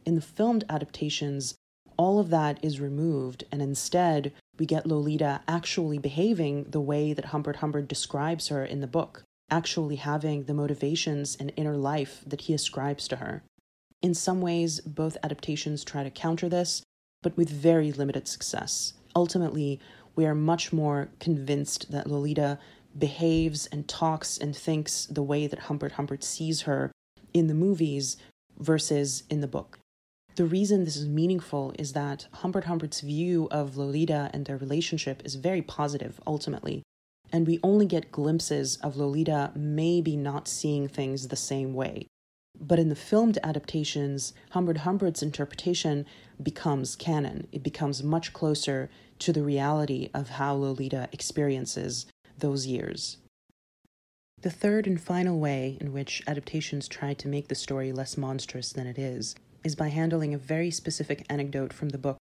In 0.06 0.16
the 0.16 0.22
filmed 0.22 0.64
adaptations, 0.70 1.56
all 1.98 2.20
of 2.20 2.30
that 2.30 2.64
is 2.64 2.80
removed, 2.80 3.44
and 3.52 3.62
instead, 3.62 4.32
we 4.60 4.66
get 4.66 4.86
Lolita 4.86 5.42
actually 5.48 5.98
behaving 5.98 6.66
the 6.66 6.80
way 6.80 7.14
that 7.14 7.26
Humbert 7.26 7.58
Humbert 7.58 7.88
describes 7.88 8.50
her 8.50 8.64
in 8.64 8.82
the 8.82 8.88
book 8.88 9.24
actually 9.50 9.96
having 9.96 10.44
the 10.44 10.54
motivations 10.54 11.38
and 11.40 11.52
inner 11.56 11.78
life 11.78 12.24
that 12.28 12.42
he 12.42 12.54
ascribes 12.54 13.08
to 13.08 13.18
her. 13.18 13.44
In 14.02 14.14
some 14.14 14.42
ways, 14.42 14.80
both 14.82 15.18
adaptations 15.24 15.84
try 15.84 16.04
to 16.04 16.12
counter 16.12 16.48
this, 16.48 16.84
but 17.24 17.36
with 17.36 17.50
very 17.50 17.92
limited 17.92 18.28
success. 18.28 18.94
Ultimately, 19.16 19.80
we 20.16 20.26
are 20.26 20.36
much 20.36 20.72
more 20.72 21.10
convinced 21.20 21.92
that 21.92 22.08
Lolita 22.08 22.60
behaves 22.98 23.68
and 23.68 23.88
talks 23.88 24.38
and 24.38 24.56
thinks 24.56 25.06
the 25.06 25.24
way 25.24 25.48
that 25.48 25.60
Humbert 25.60 25.94
Humbert 25.94 26.24
sees 26.24 26.62
her 26.62 26.92
in 27.34 27.48
the 27.48 27.54
movies 27.54 28.18
versus 28.58 29.24
in 29.30 29.42
the 29.42 29.48
book. 29.48 29.80
The 30.36 30.46
reason 30.46 30.84
this 30.84 30.96
is 30.96 31.08
meaningful 31.08 31.74
is 31.80 31.94
that 31.94 32.28
Humbert 32.32 32.66
Humbert's 32.66 33.02
view 33.02 33.48
of 33.50 33.78
Lolita 33.78 34.30
and 34.34 34.46
their 34.46 34.58
relationship 34.58 35.24
is 35.26 35.36
very 35.36 35.64
positive, 35.64 36.20
ultimately, 36.28 36.84
and 37.32 37.48
we 37.48 37.60
only 37.64 37.88
get 37.88 38.12
glimpses 38.12 38.78
of 38.78 38.98
Lolita 38.98 39.52
maybe 39.56 40.16
not 40.16 40.48
seeing 40.48 40.88
things 40.88 41.28
the 41.28 41.36
same 41.36 41.74
way. 41.74 42.06
But 42.60 42.80
in 42.80 42.90
the 42.90 42.96
filmed 42.96 43.38
adaptations, 43.44 44.34
Humbert 44.52 44.78
Humbert's 44.78 45.22
interpretation 45.22 46.06
becomes 46.42 46.96
canon. 46.96 47.48
It 47.52 47.64
becomes 47.64 48.04
much 48.04 48.34
closer 48.34 48.90
to 49.20 49.32
the 49.32 49.44
reality 49.44 50.10
of 50.14 50.30
how 50.30 50.56
Lolita 50.56 51.10
experiences 51.12 52.06
those 52.38 52.66
years. 52.66 53.18
The 54.42 54.52
third 54.52 54.86
and 54.86 55.02
final 55.02 55.40
way 55.40 55.78
in 55.82 55.94
which 55.94 56.22
adaptations 56.28 56.88
try 56.88 57.14
to 57.16 57.28
make 57.28 57.48
the 57.48 57.56
story 57.56 57.92
less 57.92 58.18
monstrous 58.18 58.72
than 58.72 58.86
it 58.86 59.00
is 59.00 59.36
is 59.64 59.76
by 59.76 59.90
handling 59.90 60.34
a 60.34 60.38
very 60.38 60.70
specific 60.70 61.26
anecdote 61.30 61.74
from 61.74 61.90
the 61.90 61.98
book 61.98 62.18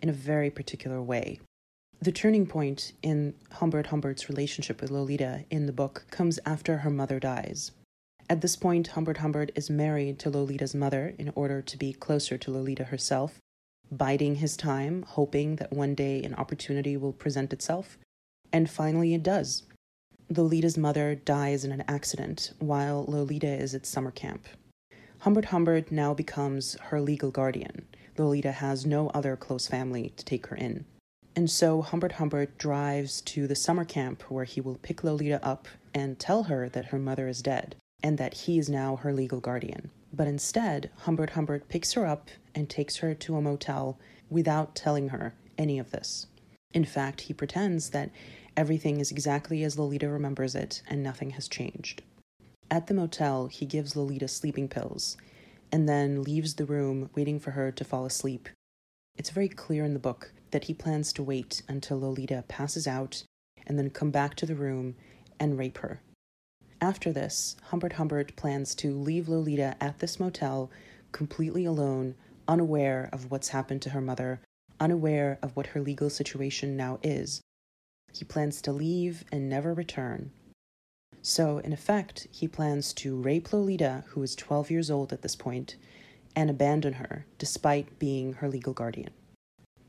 in 0.00 0.08
a 0.08 0.12
very 0.12 0.50
particular 0.50 1.02
way. 1.02 1.40
The 2.00 2.12
turning 2.12 2.46
point 2.46 2.92
in 3.02 3.34
Humbert 3.52 3.88
Humbert's 3.88 4.28
relationship 4.28 4.80
with 4.80 4.90
Lolita 4.90 5.44
in 5.50 5.66
the 5.66 5.72
book 5.72 6.06
comes 6.10 6.38
after 6.46 6.78
her 6.78 6.90
mother 6.90 7.18
dies. 7.20 7.72
At 8.30 8.42
this 8.42 8.56
point, 8.56 8.88
Humbert 8.88 9.18
Humbert 9.18 9.50
is 9.54 9.70
married 9.70 10.18
to 10.18 10.28
Lolita's 10.28 10.74
mother 10.74 11.14
in 11.16 11.32
order 11.34 11.62
to 11.62 11.76
be 11.78 11.94
closer 11.94 12.36
to 12.36 12.50
Lolita 12.50 12.84
herself, 12.84 13.38
biding 13.90 14.34
his 14.34 14.54
time, 14.54 15.02
hoping 15.02 15.56
that 15.56 15.72
one 15.72 15.94
day 15.94 16.22
an 16.22 16.34
opportunity 16.34 16.94
will 16.94 17.14
present 17.14 17.54
itself. 17.54 17.96
And 18.52 18.68
finally, 18.68 19.14
it 19.14 19.22
does. 19.22 19.62
Lolita's 20.28 20.76
mother 20.76 21.14
dies 21.14 21.64
in 21.64 21.72
an 21.72 21.84
accident 21.88 22.52
while 22.58 23.06
Lolita 23.08 23.48
is 23.48 23.74
at 23.74 23.86
summer 23.86 24.10
camp. 24.10 24.46
Humbert 25.20 25.46
Humbert 25.46 25.90
now 25.90 26.12
becomes 26.12 26.76
her 26.80 27.00
legal 27.00 27.30
guardian. 27.30 27.86
Lolita 28.18 28.52
has 28.52 28.84
no 28.84 29.08
other 29.10 29.36
close 29.36 29.66
family 29.66 30.12
to 30.18 30.24
take 30.24 30.48
her 30.48 30.56
in. 30.56 30.84
And 31.34 31.50
so 31.50 31.80
Humbert 31.80 32.12
Humbert 32.12 32.58
drives 32.58 33.22
to 33.22 33.46
the 33.46 33.56
summer 33.56 33.86
camp 33.86 34.22
where 34.30 34.44
he 34.44 34.60
will 34.60 34.74
pick 34.74 35.02
Lolita 35.02 35.42
up 35.42 35.66
and 35.94 36.18
tell 36.18 36.44
her 36.44 36.68
that 36.68 36.86
her 36.86 36.98
mother 36.98 37.26
is 37.26 37.40
dead 37.40 37.74
and 38.02 38.18
that 38.18 38.34
he 38.34 38.58
is 38.58 38.68
now 38.68 38.96
her 38.96 39.12
legal 39.12 39.40
guardian. 39.40 39.90
But 40.12 40.26
instead, 40.26 40.90
Humbert 40.98 41.30
Humbert 41.30 41.68
picks 41.68 41.92
her 41.92 42.06
up 42.06 42.28
and 42.54 42.68
takes 42.68 42.96
her 42.96 43.14
to 43.14 43.36
a 43.36 43.42
motel 43.42 43.98
without 44.30 44.74
telling 44.74 45.10
her 45.10 45.34
any 45.56 45.78
of 45.78 45.90
this. 45.90 46.26
In 46.72 46.84
fact, 46.84 47.22
he 47.22 47.32
pretends 47.32 47.90
that 47.90 48.10
everything 48.56 49.00
is 49.00 49.10
exactly 49.10 49.64
as 49.64 49.78
Lolita 49.78 50.08
remembers 50.08 50.54
it 50.54 50.82
and 50.86 51.02
nothing 51.02 51.30
has 51.30 51.48
changed. 51.48 52.02
At 52.70 52.86
the 52.86 52.94
motel, 52.94 53.46
he 53.46 53.64
gives 53.64 53.96
Lolita 53.96 54.28
sleeping 54.28 54.68
pills 54.68 55.16
and 55.72 55.88
then 55.88 56.22
leaves 56.22 56.54
the 56.54 56.66
room 56.66 57.10
waiting 57.14 57.38
for 57.38 57.52
her 57.52 57.70
to 57.72 57.84
fall 57.84 58.06
asleep. 58.06 58.48
It's 59.16 59.30
very 59.30 59.48
clear 59.48 59.84
in 59.84 59.94
the 59.94 59.98
book 59.98 60.32
that 60.50 60.64
he 60.64 60.74
plans 60.74 61.12
to 61.14 61.22
wait 61.22 61.62
until 61.68 62.00
Lolita 62.00 62.44
passes 62.48 62.86
out 62.86 63.24
and 63.66 63.78
then 63.78 63.90
come 63.90 64.10
back 64.10 64.34
to 64.36 64.46
the 64.46 64.54
room 64.54 64.94
and 65.40 65.58
rape 65.58 65.78
her. 65.78 66.00
After 66.80 67.12
this, 67.12 67.56
Humbert 67.64 67.94
Humbert 67.94 68.36
plans 68.36 68.74
to 68.76 68.96
leave 68.96 69.28
Lolita 69.28 69.76
at 69.80 69.98
this 69.98 70.20
motel 70.20 70.70
completely 71.10 71.64
alone, 71.64 72.14
unaware 72.46 73.08
of 73.12 73.30
what's 73.30 73.48
happened 73.48 73.82
to 73.82 73.90
her 73.90 74.00
mother, 74.00 74.40
unaware 74.78 75.38
of 75.42 75.56
what 75.56 75.68
her 75.68 75.80
legal 75.80 76.08
situation 76.08 76.76
now 76.76 77.00
is. 77.02 77.40
He 78.12 78.24
plans 78.24 78.62
to 78.62 78.72
leave 78.72 79.24
and 79.32 79.48
never 79.48 79.74
return. 79.74 80.30
So, 81.20 81.58
in 81.58 81.72
effect, 81.72 82.28
he 82.30 82.46
plans 82.46 82.92
to 82.94 83.20
rape 83.20 83.52
Lolita, 83.52 84.04
who 84.08 84.22
is 84.22 84.36
12 84.36 84.70
years 84.70 84.90
old 84.90 85.12
at 85.12 85.22
this 85.22 85.34
point, 85.34 85.74
and 86.36 86.48
abandon 86.48 86.94
her, 86.94 87.26
despite 87.38 87.98
being 87.98 88.34
her 88.34 88.48
legal 88.48 88.72
guardian. 88.72 89.10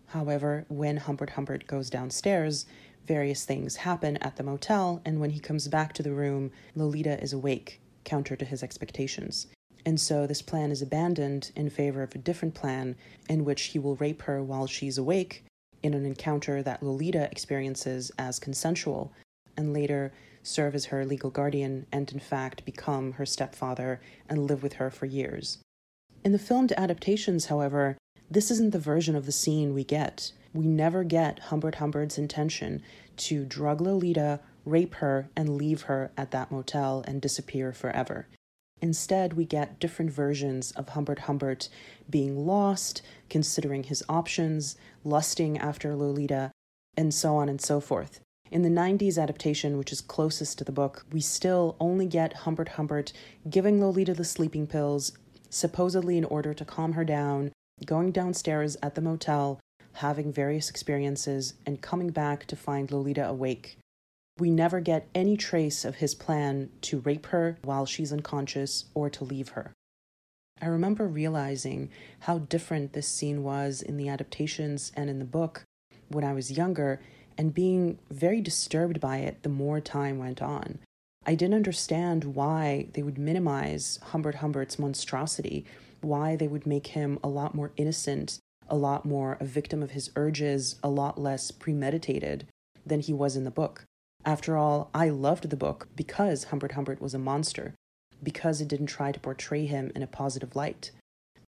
However, 0.08 0.66
when 0.70 0.98
Humbert 0.98 1.32
Humbert 1.32 1.68
goes 1.68 1.92
downstairs, 1.92 2.66
various 3.10 3.44
things 3.44 3.76
happen 3.76 4.18
at 4.18 4.36
the 4.36 4.44
motel, 4.44 5.02
and 5.04 5.20
when 5.20 5.32
he 5.32 5.40
comes 5.40 5.68
back 5.68 5.94
to 5.94 6.04
the 6.04 6.14
room, 6.14 6.52
Lolita 6.76 7.20
is 7.22 7.34
awake, 7.34 7.82
counter 8.04 8.36
to 8.36 8.46
his 8.46 8.62
expectations. 8.62 9.48
And 9.84 10.00
so 10.00 10.28
this 10.28 10.44
plan 10.44 10.70
is 10.70 10.84
abandoned 10.84 11.52
in 11.56 11.72
favor 11.72 12.04
of 12.04 12.14
a 12.14 12.20
different 12.20 12.54
plan 12.54 12.96
in 13.28 13.46
which 13.46 13.64
he 13.64 13.80
will 13.80 13.96
rape 13.96 14.22
her 14.22 14.44
while 14.44 14.68
she's 14.68 15.00
awake 15.00 15.44
in 15.82 15.96
an 15.96 16.06
encounter 16.06 16.62
that 16.62 16.84
Lolita 16.84 17.28
experiences 17.32 18.12
as 18.20 18.38
consensual, 18.38 19.12
and 19.58 19.74
later 19.74 20.14
serve 20.44 20.76
as 20.76 20.86
her 20.86 21.04
legal 21.04 21.32
guardian 21.32 21.88
and, 21.92 22.12
in 22.12 22.20
fact, 22.20 22.64
become 22.64 23.14
her 23.14 23.26
stepfather 23.26 24.00
and 24.30 24.46
live 24.46 24.62
with 24.62 24.74
her 24.74 24.92
for 24.92 25.08
years. 25.08 25.58
In 26.24 26.32
the 26.32 26.38
filmed 26.38 26.74
adaptations, 26.78 27.48
however, 27.48 27.98
this 28.30 28.52
isn't 28.52 28.70
the 28.70 28.78
version 28.78 29.16
of 29.16 29.26
the 29.26 29.32
scene 29.32 29.74
we 29.74 29.84
get. 29.84 30.32
We 30.54 30.66
never 30.66 31.04
get 31.04 31.40
Humbert 31.40 31.76
Humbert's 31.76 32.18
intention 32.18 32.82
to 33.18 33.46
drug 33.46 33.82
Lolita, 33.82 34.40
rape 34.66 34.96
her, 34.96 35.30
and 35.36 35.58
leave 35.58 35.84
her 35.84 36.12
at 36.18 36.32
that 36.32 36.52
motel 36.52 37.04
and 37.08 37.22
disappear 37.22 37.72
forever. 37.72 38.28
Instead, 38.82 39.34
we 39.34 39.46
get 39.46 39.80
different 39.80 40.12
versions 40.12 40.72
of 40.72 40.90
Humbert 40.90 41.20
Humbert 41.20 41.70
being 42.10 42.48
lost, 42.48 43.02
considering 43.30 43.84
his 43.84 44.04
options, 44.08 44.76
lusting 45.04 45.58
after 45.58 45.96
Lolita, 45.96 46.52
and 46.96 47.14
so 47.14 47.36
on 47.36 47.50
and 47.50 47.62
so 47.62 47.80
forth. 47.80 48.22
In 48.52 48.64
the 48.64 48.70
90s 48.70 49.22
adaptation, 49.22 49.78
which 49.78 49.92
is 49.92 50.02
closest 50.02 50.58
to 50.58 50.64
the 50.64 50.72
book, 50.72 51.06
we 51.12 51.22
still 51.22 51.76
only 51.80 52.08
get 52.08 52.34
Humbert 52.34 52.70
Humbert 52.70 53.14
giving 53.50 53.80
Lolita 53.80 54.14
the 54.14 54.24
sleeping 54.24 54.66
pills, 54.66 55.12
supposedly 55.50 56.18
in 56.18 56.26
order 56.26 56.54
to 56.54 56.66
calm 56.66 56.94
her 56.94 57.06
down, 57.06 57.52
going 57.86 58.12
downstairs 58.12 58.76
at 58.82 58.96
the 58.96 59.02
motel, 59.02 59.60
having 59.94 60.32
various 60.32 60.70
experiences, 60.70 61.54
and 61.66 61.82
coming 61.82 62.10
back 62.10 62.46
to 62.46 62.56
find 62.56 62.92
Lolita 62.92 63.28
awake. 63.28 63.78
We 64.38 64.50
never 64.50 64.80
get 64.80 65.08
any 65.14 65.36
trace 65.36 65.84
of 65.84 65.96
his 65.96 66.16
plan 66.16 66.70
to 66.82 67.00
rape 67.00 67.28
her 67.28 67.58
while 67.64 67.86
she's 67.86 68.14
unconscious 68.14 68.86
or 68.94 69.10
to 69.10 69.24
leave 69.24 69.50
her. 69.50 69.74
I 70.62 70.68
remember 70.68 71.08
realizing 71.08 71.90
how 72.20 72.40
different 72.40 72.94
this 72.94 73.08
scene 73.08 73.44
was 73.44 73.82
in 73.82 73.98
the 73.98 74.10
adaptations 74.10 74.92
and 74.96 75.10
in 75.10 75.20
the 75.20 75.26
book 75.26 75.64
when 76.10 76.24
I 76.24 76.34
was 76.34 76.52
younger 76.52 77.02
and 77.38 77.54
being 77.54 78.00
very 78.10 78.42
disturbed 78.42 79.00
by 79.00 79.20
it 79.20 79.44
the 79.44 79.50
more 79.50 79.80
time 79.80 80.18
went 80.18 80.42
on. 80.42 80.80
I 81.26 81.36
didn't 81.36 81.56
understand 81.56 82.36
why 82.36 82.88
they 82.94 83.04
would 83.04 83.18
minimize 83.18 84.00
Humbert 84.04 84.36
Humbert's 84.36 84.80
monstrosity 84.80 85.66
why 86.02 86.36
they 86.36 86.48
would 86.48 86.66
make 86.66 86.88
him 86.88 87.20
a 87.24 87.28
lot 87.28 87.56
more 87.56 87.72
innocent, 87.78 88.40
a 88.70 88.76
lot 88.76 89.06
more 89.06 89.38
a 89.40 89.46
victim 89.46 89.82
of 89.82 89.92
his 89.92 90.12
urges, 90.16 90.76
a 90.84 90.90
lot 90.90 91.20
less 91.20 91.52
premeditated 91.52 92.48
than 92.86 93.00
he 93.00 93.14
was 93.14 93.36
in 93.36 93.44
the 93.44 93.52
book. 93.52 93.84
After 94.26 94.58
all, 94.58 94.90
I 94.94 95.10
loved 95.10 95.50
the 95.50 95.58
book 95.58 95.88
because 95.96 96.46
Humbert 96.46 96.74
Humbert 96.74 97.02
was 97.02 97.14
a 97.14 97.20
monster, 97.20 97.74
because 98.22 98.60
it 98.62 98.68
didn't 98.68 98.88
try 98.88 99.12
to 99.12 99.20
portray 99.20 99.66
him 99.66 99.92
in 99.96 100.04
a 100.04 100.08
positive 100.08 100.56
light. 100.56 100.92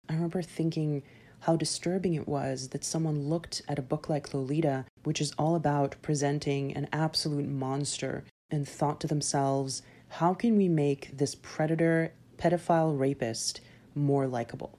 I 0.09 0.15
remember 0.15 0.43
thinking 0.43 1.03
how 1.41 1.57
disturbing 1.57 2.15
it 2.15 2.29
was 2.29 2.69
that 2.69 2.85
someone 2.85 3.29
looked 3.29 3.63
at 3.69 3.79
a 3.79 3.83
book 3.83 4.09
like 4.09 4.35
Lolita, 4.35 4.85
which 5.05 5.21
is 5.21 5.33
all 5.39 5.55
about 5.55 5.97
presenting 6.03 6.73
an 6.77 6.89
absolute 6.93 7.49
monster, 7.49 8.25
and 8.51 8.69
thought 8.69 9.01
to 9.01 9.07
themselves, 9.07 9.83
how 10.09 10.35
can 10.35 10.57
we 10.57 10.69
make 10.69 11.17
this 11.17 11.35
predator, 11.37 12.13
pedophile 12.37 12.99
rapist 12.99 13.61
more 13.95 14.27
likable. 14.27 14.79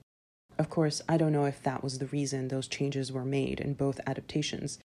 Of 0.61 0.69
course, 0.69 1.01
I 1.09 1.17
don't 1.17 1.31
know 1.31 1.45
if 1.45 1.63
that 1.63 1.83
was 1.83 1.97
the 1.97 2.05
reason 2.05 2.47
those 2.47 2.67
changes 2.67 3.11
were 3.11 3.25
made 3.25 3.59
in 3.59 3.73
both 3.73 3.99
adaptations. 4.05 4.77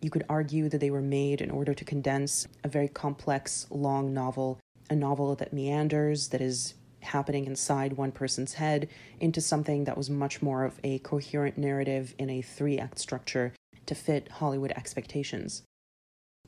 You 0.00 0.08
could 0.08 0.24
argue 0.26 0.70
that 0.70 0.78
they 0.78 0.90
were 0.90 1.02
made 1.02 1.42
in 1.42 1.50
order 1.50 1.74
to 1.74 1.84
condense 1.84 2.48
a 2.64 2.68
very 2.68 2.88
complex, 2.88 3.66
long 3.68 4.14
novel, 4.14 4.58
a 4.88 4.96
novel 4.96 5.34
that 5.34 5.52
meanders, 5.52 6.28
that 6.28 6.40
is 6.40 6.72
happening 7.00 7.44
inside 7.44 7.98
one 7.98 8.10
person's 8.10 8.54
head, 8.54 8.88
into 9.20 9.42
something 9.42 9.84
that 9.84 9.98
was 9.98 10.08
much 10.08 10.40
more 10.40 10.64
of 10.64 10.80
a 10.82 10.98
coherent 11.00 11.58
narrative 11.58 12.14
in 12.16 12.30
a 12.30 12.40
three 12.40 12.78
act 12.78 12.98
structure 12.98 13.52
to 13.84 13.94
fit 13.94 14.30
Hollywood 14.30 14.72
expectations. 14.76 15.62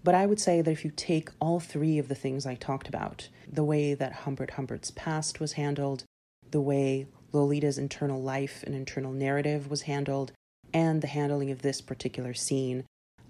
But 0.02 0.14
I 0.14 0.24
would 0.24 0.40
say 0.40 0.62
that 0.62 0.70
if 0.70 0.86
you 0.86 0.90
take 0.90 1.28
all 1.38 1.60
three 1.60 1.98
of 1.98 2.08
the 2.08 2.14
things 2.14 2.46
I 2.46 2.54
talked 2.54 2.88
about, 2.88 3.28
the 3.46 3.62
way 3.62 3.92
that 3.92 4.24
Humbert 4.24 4.52
Humbert's 4.52 4.90
past 4.90 5.38
was 5.38 5.52
handled, 5.52 6.04
the 6.50 6.62
way 6.62 7.06
Lolita's 7.32 7.78
internal 7.78 8.20
life 8.20 8.62
and 8.64 8.74
internal 8.74 9.12
narrative 9.12 9.70
was 9.70 9.82
handled, 9.82 10.32
and 10.72 11.02
the 11.02 11.08
handling 11.08 11.50
of 11.50 11.62
this 11.62 11.80
particular 11.80 12.34
scene, 12.34 12.84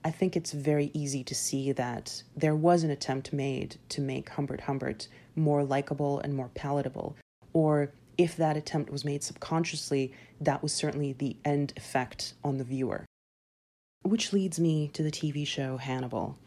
I 0.05 0.11
think 0.11 0.37
it's 0.37 0.53
very 0.53 0.91
easy 0.95 1.23
to 1.25 1.35
see 1.35 1.73
that 1.73 2.23
there 2.35 2.55
was 2.55 2.83
an 2.83 2.91
attempt 2.91 3.33
made 3.33 3.77
to 3.91 4.01
make 4.01 4.31
Humbert 4.31 4.63
Humbert 4.63 5.09
more 5.37 5.63
likable 5.63 6.21
and 6.21 6.35
more 6.35 6.51
palatable. 6.55 7.17
Or 7.53 7.93
if 8.17 8.37
that 8.37 8.57
attempt 8.57 8.91
was 8.91 9.05
made 9.05 9.23
subconsciously, 9.23 10.13
that 10.41 10.63
was 10.63 10.73
certainly 10.73 11.13
the 11.13 11.37
end 11.45 11.75
effect 11.77 12.35
on 12.43 12.57
the 12.57 12.65
viewer. 12.65 13.05
Which 14.03 14.33
leads 14.33 14.59
me 14.59 14.89
to 14.95 15.03
the 15.03 15.11
TV 15.11 15.47
show 15.47 15.77
Hannibal, 15.77 16.39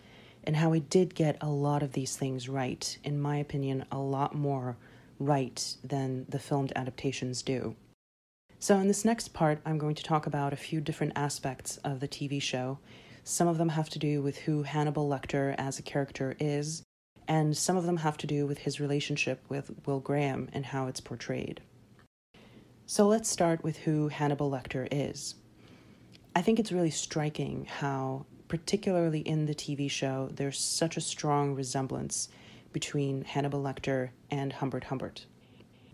and 0.44 0.56
how 0.56 0.74
it 0.74 0.90
did 0.90 1.14
get 1.14 1.38
a 1.40 1.50
lot 1.50 1.84
of 1.84 1.94
these 1.94 2.18
things 2.18 2.50
right, 2.50 2.98
in 3.04 3.22
my 3.22 3.38
opinion, 3.38 3.86
a 3.92 4.00
lot 4.00 4.34
more 4.34 4.78
right 5.26 5.76
than 5.84 6.26
the 6.30 6.40
filmed 6.40 6.74
adaptations 6.76 7.42
do. 7.42 7.76
So, 8.60 8.78
in 8.80 8.88
this 8.88 9.04
next 9.04 9.34
part, 9.34 9.60
I'm 9.66 9.78
going 9.78 9.96
to 9.96 10.04
talk 10.04 10.26
about 10.26 10.54
a 10.54 10.56
few 10.58 10.80
different 10.80 11.14
aspects 11.16 11.78
of 11.78 12.00
the 12.00 12.08
TV 12.08 12.42
show. 12.42 12.80
Some 13.26 13.48
of 13.48 13.58
them 13.58 13.70
have 13.70 13.90
to 13.90 14.00
do 14.00 14.22
with 14.22 14.38
who 14.38 14.64
Hannibal 14.64 15.10
Lecter 15.10 15.54
as 15.58 15.80
a 15.80 15.84
character 15.84 16.36
is, 16.40 16.84
and 17.28 17.58
some 17.58 17.76
of 17.76 17.86
them 17.86 17.98
have 17.98 18.18
to 18.18 18.28
do 18.28 18.48
with 18.48 18.60
his 18.60 18.80
relationship 18.80 19.44
with 19.50 19.72
Will 19.86 20.00
Graham 20.00 20.50
and 20.54 20.66
how 20.66 20.88
it's 20.88 21.02
portrayed. 21.02 21.62
So, 22.86 23.06
let's 23.08 23.30
start 23.30 23.64
with 23.64 23.78
who 23.78 24.08
Hannibal 24.08 24.50
Lecter 24.50 24.88
is. 24.92 25.36
I 26.36 26.42
think 26.42 26.58
it's 26.58 26.72
really 26.72 26.90
striking 26.90 27.66
how, 27.66 28.26
particularly 28.48 29.20
in 29.20 29.46
the 29.46 29.56
TV 29.56 29.92
show, 29.92 30.30
there's 30.34 30.60
such 30.60 30.96
a 30.96 31.02
strong 31.02 31.54
resemblance 31.54 32.30
between 32.74 33.24
Hannibal 33.24 33.62
Lecter 33.62 34.10
and 34.30 34.54
Humbert 34.54 34.86
Humbert. 34.86 35.26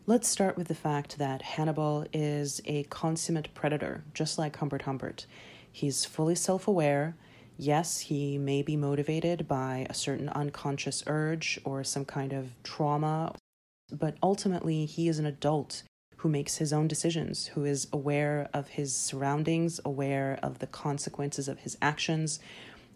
Let's 0.08 0.28
start 0.28 0.58
with 0.58 0.68
the 0.68 0.76
fact 0.76 1.20
that 1.20 1.44
Hannibal 1.44 2.08
is 2.12 2.62
a 2.66 2.84
consummate 2.84 3.54
predator, 3.54 4.04
just 4.14 4.40
like 4.40 4.56
Humbert 4.56 4.82
Humbert. 4.82 5.28
He's 5.72 6.06
fully 6.06 6.36
self 6.36 6.68
aware. 6.68 7.16
Yes, 7.58 8.00
he 8.00 8.38
may 8.38 8.62
be 8.64 8.76
motivated 8.76 9.48
by 9.48 9.86
a 9.90 9.94
certain 9.94 10.30
unconscious 10.30 11.04
urge 11.06 11.60
or 11.64 11.84
some 11.84 12.06
kind 12.06 12.34
of 12.34 12.52
trauma, 12.64 13.36
but 13.92 14.16
ultimately, 14.24 14.86
he 14.86 15.08
is 15.08 15.20
an 15.20 15.26
adult 15.26 15.84
who 16.18 16.30
makes 16.30 16.58
his 16.58 16.74
own 16.74 16.88
decisions, 16.88 17.48
who 17.48 17.64
is 17.64 17.88
aware 17.94 18.50
of 18.54 18.68
his 18.70 18.94
surroundings, 18.94 19.80
aware 19.86 20.38
of 20.44 20.60
the 20.60 20.68
consequences 20.68 21.48
of 21.48 21.60
his 21.60 21.78
actions, 21.82 22.40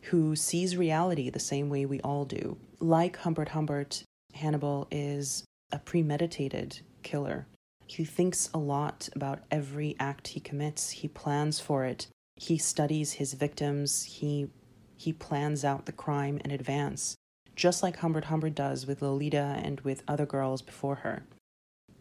who 0.04 0.36
sees 0.36 0.76
reality 0.76 1.30
the 1.30 1.40
same 1.40 1.70
way 1.70 1.86
we 1.86 2.00
all 2.02 2.26
do. 2.26 2.58
Like 2.80 3.18
Humbert 3.18 3.50
Humbert, 3.50 4.04
Hannibal 4.34 4.88
is 4.92 5.46
a 5.72 5.80
premeditated 5.80 6.82
killer. 7.04 7.48
He 7.88 8.06
thinks 8.06 8.50
a 8.54 8.58
lot 8.58 9.10
about 9.16 9.44
every 9.52 9.96
act 10.00 10.30
he 10.30 10.40
commits, 10.40 10.90
he 10.90 11.08
plans 11.08 11.60
for 11.60 11.86
it, 11.86 12.08
he 12.36 12.58
studies 12.58 13.14
his 13.14 13.34
victims, 13.34 14.04
he 14.04 14.50
he 14.98 15.12
plans 15.12 15.66
out 15.66 15.86
the 15.86 15.92
crime 15.92 16.40
in 16.46 16.52
advance, 16.52 17.16
just 17.56 17.84
like 17.84 17.98
Humbert 17.98 18.26
Humbert 18.26 18.56
does 18.56 18.86
with 18.88 19.02
Lolita 19.02 19.60
and 19.64 19.82
with 19.82 20.04
other 20.08 20.26
girls 20.26 20.62
before 20.62 20.96
her. 20.96 21.24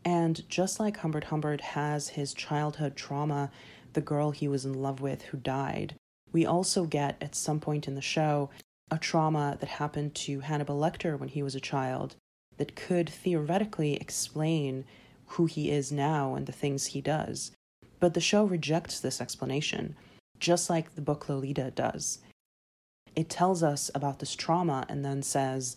And 0.05 0.49
just 0.49 0.79
like 0.79 0.99
Humbert 0.99 1.25
Humbert 1.25 1.61
has 1.61 2.11
his 2.11 2.35
childhood 2.35 2.97
trauma, 2.97 3.51
the 3.93 4.01
girl 4.01 4.31
he 4.31 4.49
was 4.49 4.65
in 4.65 4.75
love 4.75 5.01
with 5.01 5.23
who 5.23 5.39
died, 5.39 5.95
we 6.33 6.47
also 6.47 6.85
get 6.85 7.17
at 7.21 7.35
some 7.35 7.61
point 7.61 7.87
in 7.87 7.95
the 7.95 8.01
show 8.01 8.51
a 8.91 8.99
trauma 8.99 9.57
that 9.61 9.69
happened 9.69 10.15
to 10.15 10.41
Hannibal 10.41 10.79
Lecter 10.79 11.19
when 11.19 11.29
he 11.29 11.43
was 11.43 11.55
a 11.55 11.61
child 11.61 12.17
that 12.59 12.77
could 12.77 13.09
theoretically 13.09 13.95
explain 13.95 14.85
who 15.27 15.47
he 15.47 15.71
is 15.71 15.91
now 15.91 16.35
and 16.35 16.47
the 16.47 16.53
things 16.53 16.87
he 16.87 17.01
does. 17.01 17.53
But 18.01 18.15
the 18.15 18.21
show 18.21 18.45
rejects 18.45 19.01
this 19.01 19.21
explanation, 19.21 19.97
just 20.39 20.69
like 20.69 20.95
the 20.95 21.01
book 21.01 21.29
Lolita 21.29 21.71
does. 21.71 22.19
It 23.15 23.31
tells 23.31 23.63
us 23.63 23.91
about 23.95 24.19
this 24.19 24.35
trauma 24.35 24.85
and 24.89 25.05
then 25.05 25.23
says, 25.23 25.77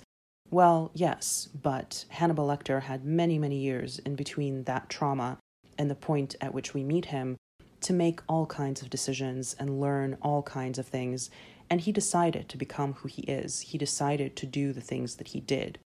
well, 0.49 0.91
yes, 0.93 1.47
but 1.61 2.05
Hannibal 2.09 2.47
Lecter 2.47 2.83
had 2.83 3.05
many, 3.05 3.39
many 3.39 3.57
years 3.57 3.99
in 3.99 4.15
between 4.15 4.63
that 4.63 4.89
trauma 4.89 5.37
and 5.77 5.89
the 5.89 5.95
point 5.95 6.35
at 6.41 6.53
which 6.53 6.73
we 6.73 6.83
meet 6.83 7.05
him 7.05 7.35
to 7.81 7.93
make 7.93 8.21
all 8.27 8.45
kinds 8.45 8.81
of 8.81 8.89
decisions 8.89 9.55
and 9.59 9.79
learn 9.79 10.17
all 10.21 10.41
kinds 10.43 10.79
of 10.79 10.87
things, 10.87 11.29
and 11.69 11.81
he 11.81 11.91
decided 11.91 12.49
to 12.49 12.57
become 12.57 12.93
who 12.93 13.07
he 13.07 13.23
is. 13.23 13.61
He 13.61 13.77
decided 13.77 14.35
to 14.35 14.45
do 14.45 14.73
the 14.73 14.81
things 14.81 15.15
that 15.15 15.29
he 15.29 15.39
did. 15.39 15.79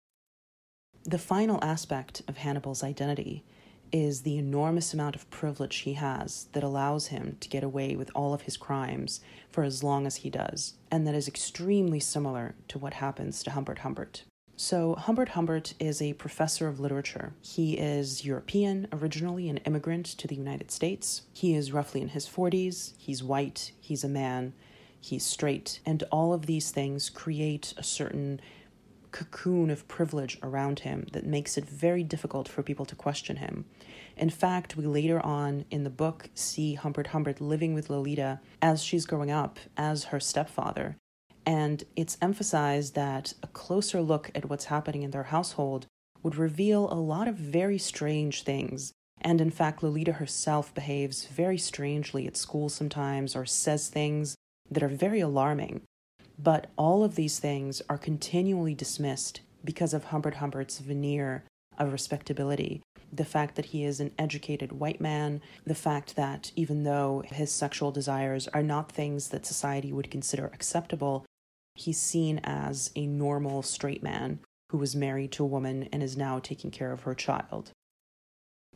The 1.04 1.18
final 1.18 1.62
aspect 1.62 2.22
of 2.26 2.38
Hannibal's 2.38 2.82
identity 2.82 3.44
is 3.92 4.22
the 4.22 4.36
enormous 4.36 4.92
amount 4.92 5.14
of 5.14 5.30
privilege 5.30 5.76
he 5.76 5.94
has 5.94 6.48
that 6.52 6.64
allows 6.64 7.08
him 7.08 7.36
to 7.40 7.48
get 7.48 7.62
away 7.62 7.94
with 7.94 8.10
all 8.14 8.34
of 8.34 8.42
his 8.42 8.56
crimes 8.56 9.20
for 9.48 9.62
as 9.62 9.84
long 9.84 10.06
as 10.06 10.16
he 10.16 10.30
does, 10.30 10.74
and 10.90 11.06
that 11.06 11.14
is 11.14 11.28
extremely 11.28 12.00
similar 12.00 12.54
to 12.68 12.78
what 12.78 12.94
happens 12.94 13.42
to 13.42 13.50
Humbert 13.52 13.78
Humbert. 13.78 14.24
So, 14.58 14.94
Humbert 14.94 15.30
Humbert 15.30 15.74
is 15.78 16.00
a 16.00 16.14
professor 16.14 16.66
of 16.66 16.80
literature. 16.80 17.34
He 17.42 17.74
is 17.74 18.24
European, 18.24 18.88
originally 18.90 19.50
an 19.50 19.58
immigrant 19.58 20.06
to 20.06 20.26
the 20.26 20.34
United 20.34 20.70
States. 20.70 21.22
He 21.34 21.54
is 21.54 21.72
roughly 21.72 22.00
in 22.00 22.08
his 22.08 22.26
40s. 22.26 22.94
He's 22.96 23.22
white. 23.22 23.72
He's 23.78 24.02
a 24.02 24.08
man. 24.08 24.54
He's 24.98 25.26
straight. 25.26 25.80
And 25.84 26.02
all 26.10 26.32
of 26.32 26.46
these 26.46 26.70
things 26.70 27.10
create 27.10 27.74
a 27.76 27.82
certain 27.82 28.40
cocoon 29.12 29.68
of 29.68 29.86
privilege 29.88 30.38
around 30.42 30.80
him 30.80 31.06
that 31.12 31.26
makes 31.26 31.58
it 31.58 31.68
very 31.68 32.02
difficult 32.02 32.48
for 32.48 32.62
people 32.62 32.86
to 32.86 32.96
question 32.96 33.36
him. 33.36 33.66
In 34.16 34.30
fact, 34.30 34.74
we 34.74 34.86
later 34.86 35.20
on 35.20 35.66
in 35.70 35.84
the 35.84 35.90
book 35.90 36.30
see 36.34 36.74
Humbert 36.74 37.08
Humbert 37.08 37.42
living 37.42 37.74
with 37.74 37.90
Lolita 37.90 38.40
as 38.62 38.82
she's 38.82 39.04
growing 39.04 39.30
up 39.30 39.58
as 39.76 40.04
her 40.04 40.20
stepfather 40.20 40.96
and 41.46 41.84
it's 41.94 42.18
emphasized 42.20 42.96
that 42.96 43.32
a 43.42 43.46
closer 43.46 44.02
look 44.02 44.30
at 44.34 44.50
what's 44.50 44.64
happening 44.66 45.04
in 45.04 45.12
their 45.12 45.24
household 45.24 45.86
would 46.22 46.34
reveal 46.34 46.92
a 46.92 46.94
lot 46.94 47.28
of 47.28 47.36
very 47.36 47.78
strange 47.78 48.42
things. 48.42 48.92
And 49.20 49.40
in 49.40 49.50
fact, 49.50 49.82
Lolita 49.82 50.12
herself 50.12 50.74
behaves 50.74 51.26
very 51.26 51.56
strangely 51.56 52.26
at 52.26 52.36
school 52.36 52.68
sometimes 52.68 53.36
or 53.36 53.46
says 53.46 53.88
things 53.88 54.34
that 54.70 54.82
are 54.82 54.88
very 54.88 55.20
alarming. 55.20 55.82
But 56.36 56.66
all 56.76 57.04
of 57.04 57.14
these 57.14 57.38
things 57.38 57.80
are 57.88 57.96
continually 57.96 58.74
dismissed 58.74 59.40
because 59.64 59.94
of 59.94 60.04
Humbert 60.04 60.34
Humbert's 60.34 60.80
veneer 60.80 61.44
of 61.78 61.92
respectability. 61.92 62.82
The 63.12 63.24
fact 63.24 63.54
that 63.54 63.66
he 63.66 63.84
is 63.84 64.00
an 64.00 64.10
educated 64.18 64.72
white 64.72 65.00
man, 65.00 65.40
the 65.64 65.74
fact 65.74 66.16
that 66.16 66.50
even 66.56 66.82
though 66.82 67.22
his 67.26 67.52
sexual 67.52 67.92
desires 67.92 68.48
are 68.48 68.62
not 68.62 68.90
things 68.90 69.28
that 69.28 69.46
society 69.46 69.92
would 69.92 70.10
consider 70.10 70.46
acceptable, 70.46 71.24
He's 71.76 71.98
seen 71.98 72.40
as 72.42 72.90
a 72.96 73.06
normal 73.06 73.62
straight 73.62 74.02
man 74.02 74.40
who 74.70 74.78
was 74.78 74.96
married 74.96 75.30
to 75.32 75.44
a 75.44 75.46
woman 75.46 75.88
and 75.92 76.02
is 76.02 76.16
now 76.16 76.38
taking 76.38 76.70
care 76.70 76.90
of 76.90 77.02
her 77.02 77.14
child. 77.14 77.70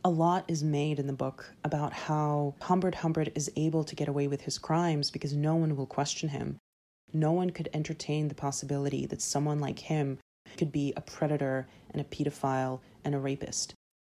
A 0.03 0.09
lot 0.09 0.45
is 0.47 0.63
made 0.63 0.99
in 0.99 1.07
the 1.07 1.13
book 1.13 1.53
about 1.63 1.93
how 1.93 2.55
Humbert 2.61 2.95
Humbert 2.95 3.29
is 3.35 3.51
able 3.55 3.83
to 3.83 3.95
get 3.95 4.07
away 4.07 4.27
with 4.27 4.41
his 4.41 4.57
crimes 4.57 5.11
because 5.11 5.33
no 5.33 5.55
one 5.55 5.75
will 5.75 5.85
question 5.85 6.29
him. 6.29 6.57
No 7.11 7.31
one 7.31 7.49
could 7.49 7.69
entertain 7.73 8.27
the 8.27 8.35
possibility 8.35 9.05
that 9.07 9.21
someone 9.21 9.59
like 9.59 9.79
him 9.79 10.19
could 10.57 10.71
be 10.71 10.93
a 10.95 11.01
predator 11.01 11.67
and 11.91 12.01
a 12.01 12.05
pedophile 12.05 12.79
and 13.03 13.13
a 13.13 13.19
rapist. 13.19 13.73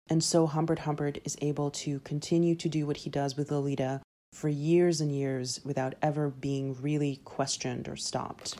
And 0.09 0.23
so 0.23 0.45
Humbert 0.45 0.79
Humbert 0.79 1.19
is 1.23 1.37
able 1.41 1.71
to 1.71 1.99
continue 2.01 2.55
to 2.55 2.69
do 2.69 2.85
what 2.85 2.97
he 2.97 3.09
does 3.09 3.37
with 3.37 3.49
Lolita 3.49 4.01
for 4.33 4.49
years 4.49 4.99
and 4.99 5.11
years 5.11 5.61
without 5.63 5.95
ever 6.01 6.29
being 6.29 6.75
really 6.81 7.21
questioned 7.23 7.87
or 7.87 7.95
stopped. 7.95 8.57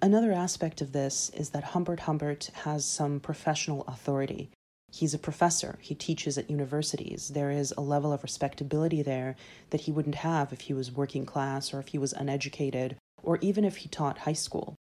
Another 0.00 0.32
aspect 0.32 0.80
of 0.80 0.92
this 0.92 1.28
is 1.30 1.50
that 1.50 1.64
Humbert 1.64 2.00
Humbert 2.00 2.50
has 2.62 2.84
some 2.84 3.18
professional 3.18 3.82
authority. 3.88 4.48
He's 4.92 5.12
a 5.12 5.18
professor, 5.18 5.76
he 5.80 5.96
teaches 5.96 6.38
at 6.38 6.48
universities. 6.48 7.28
There 7.34 7.50
is 7.50 7.74
a 7.76 7.80
level 7.80 8.12
of 8.12 8.22
respectability 8.22 9.02
there 9.02 9.34
that 9.70 9.82
he 9.82 9.92
wouldn't 9.92 10.14
have 10.14 10.52
if 10.52 10.62
he 10.62 10.72
was 10.72 10.92
working 10.92 11.26
class 11.26 11.74
or 11.74 11.80
if 11.80 11.88
he 11.88 11.98
was 11.98 12.12
uneducated 12.12 12.96
or 13.24 13.38
even 13.40 13.64
if 13.64 13.78
he 13.78 13.88
taught 13.88 14.18
high 14.18 14.34
school. 14.34 14.76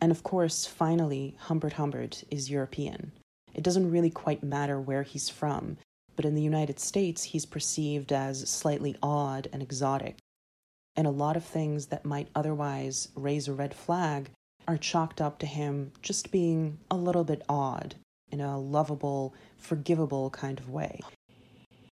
And 0.00 0.12
of 0.12 0.22
course, 0.22 0.66
finally, 0.66 1.36
Humbert 1.40 1.74
Humbert 1.74 2.22
is 2.30 2.48
European. 2.48 3.10
It 3.52 3.64
doesn't 3.64 3.90
really 3.90 4.10
quite 4.10 4.44
matter 4.44 4.80
where 4.80 5.02
he's 5.02 5.28
from, 5.28 5.78
but 6.14 6.24
in 6.24 6.36
the 6.36 6.42
United 6.42 6.78
States, 6.78 7.24
he's 7.24 7.44
perceived 7.44 8.12
as 8.12 8.48
slightly 8.48 8.94
odd 9.02 9.48
and 9.52 9.62
exotic. 9.62 10.18
And 10.94 11.08
a 11.08 11.10
lot 11.10 11.36
of 11.36 11.44
things 11.44 11.86
that 11.86 12.04
might 12.04 12.28
otherwise 12.36 13.08
raise 13.16 13.48
a 13.48 13.52
red 13.52 13.74
flag 13.74 14.30
are 14.68 14.76
chalked 14.76 15.20
up 15.20 15.38
to 15.38 15.46
him 15.46 15.92
just 16.02 16.30
being 16.30 16.78
a 16.90 16.96
little 16.96 17.24
bit 17.24 17.42
odd 17.48 17.94
in 18.30 18.40
a 18.40 18.58
lovable, 18.58 19.34
forgivable 19.56 20.30
kind 20.30 20.58
of 20.58 20.70
way. 20.70 21.00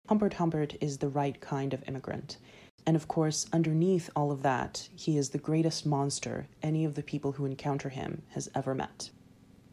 Humbert 0.08 0.34
Humbert 0.34 0.76
is 0.82 0.98
the 0.98 1.10
right 1.10 1.40
kind 1.40 1.74
of 1.74 1.84
immigrant. 1.88 2.38
And 2.86 2.96
of 2.96 3.08
course, 3.08 3.48
underneath 3.52 4.10
all 4.16 4.32
of 4.32 4.44
that, 4.44 4.88
he 4.96 5.18
is 5.18 5.30
the 5.30 5.40
greatest 5.40 5.86
monster 5.86 6.48
any 6.62 6.86
of 6.86 6.94
the 6.94 7.02
people 7.02 7.32
who 7.32 7.46
encounter 7.46 7.90
him 7.90 8.22
has 8.30 8.50
ever 8.54 8.76
met. 8.76 9.10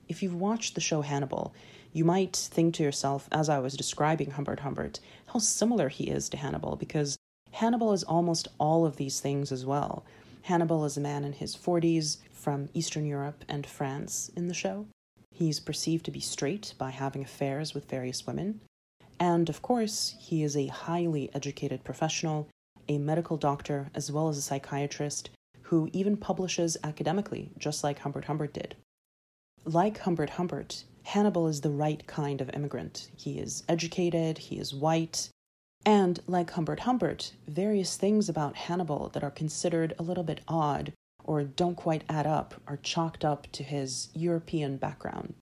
If 0.08 0.22
you've 0.22 0.34
watched 0.34 0.74
the 0.74 0.80
show 0.80 1.02
Hannibal, 1.02 1.54
you 1.92 2.04
might 2.04 2.34
think 2.34 2.74
to 2.74 2.82
yourself, 2.82 3.28
as 3.30 3.48
I 3.48 3.58
was 3.58 3.76
describing 3.76 4.30
Humbert 4.30 4.60
Humbert, 4.60 5.00
how 5.26 5.38
similar 5.38 5.88
he 5.88 6.08
is 6.08 6.30
to 6.30 6.38
Hannibal, 6.38 6.76
because 6.76 7.18
Hannibal 7.50 7.92
is 7.92 8.02
almost 8.04 8.48
all 8.58 8.86
of 8.86 8.96
these 8.96 9.20
things 9.20 9.52
as 9.52 9.66
well. 9.66 10.04
Hannibal 10.42 10.84
is 10.86 10.96
a 10.96 11.00
man 11.00 11.24
in 11.24 11.34
his 11.34 11.54
40s 11.54 12.16
from 12.42 12.68
Eastern 12.74 13.06
Europe 13.06 13.44
and 13.48 13.64
France 13.64 14.28
in 14.34 14.48
the 14.48 14.54
show. 14.54 14.86
He's 15.30 15.60
perceived 15.60 16.04
to 16.06 16.10
be 16.10 16.18
straight 16.20 16.74
by 16.76 16.90
having 16.90 17.22
affairs 17.22 17.72
with 17.72 17.88
various 17.88 18.26
women. 18.26 18.60
And 19.20 19.48
of 19.48 19.62
course, 19.62 20.16
he 20.18 20.42
is 20.42 20.56
a 20.56 20.66
highly 20.66 21.30
educated 21.34 21.84
professional, 21.84 22.48
a 22.88 22.98
medical 22.98 23.36
doctor, 23.36 23.90
as 23.94 24.10
well 24.10 24.28
as 24.28 24.36
a 24.36 24.42
psychiatrist, 24.42 25.30
who 25.62 25.88
even 25.92 26.16
publishes 26.16 26.76
academically, 26.82 27.52
just 27.56 27.84
like 27.84 28.00
Humbert 28.00 28.24
Humbert 28.24 28.52
did. 28.52 28.74
Like 29.64 29.98
Humbert 29.98 30.30
Humbert, 30.30 30.82
Hannibal 31.04 31.46
is 31.46 31.60
the 31.60 31.70
right 31.70 32.04
kind 32.08 32.40
of 32.40 32.50
immigrant. 32.50 33.08
He 33.16 33.38
is 33.38 33.62
educated, 33.68 34.38
he 34.38 34.58
is 34.58 34.74
white, 34.74 35.30
And 35.84 36.20
like 36.26 36.50
Humbert 36.50 36.80
Humbert, 36.80 37.32
various 37.48 37.96
things 37.96 38.28
about 38.28 38.56
Hannibal 38.56 39.08
that 39.10 39.24
are 39.24 39.30
considered 39.30 39.94
a 39.98 40.02
little 40.02 40.22
bit 40.22 40.40
odd 40.46 40.92
or 41.24 41.42
don't 41.44 41.76
quite 41.76 42.04
add 42.08 42.26
up 42.26 42.54
are 42.66 42.78
chalked 42.78 43.24
up 43.24 43.46
to 43.52 43.62
his 43.62 44.08
European 44.14 44.76
background. 44.76 45.34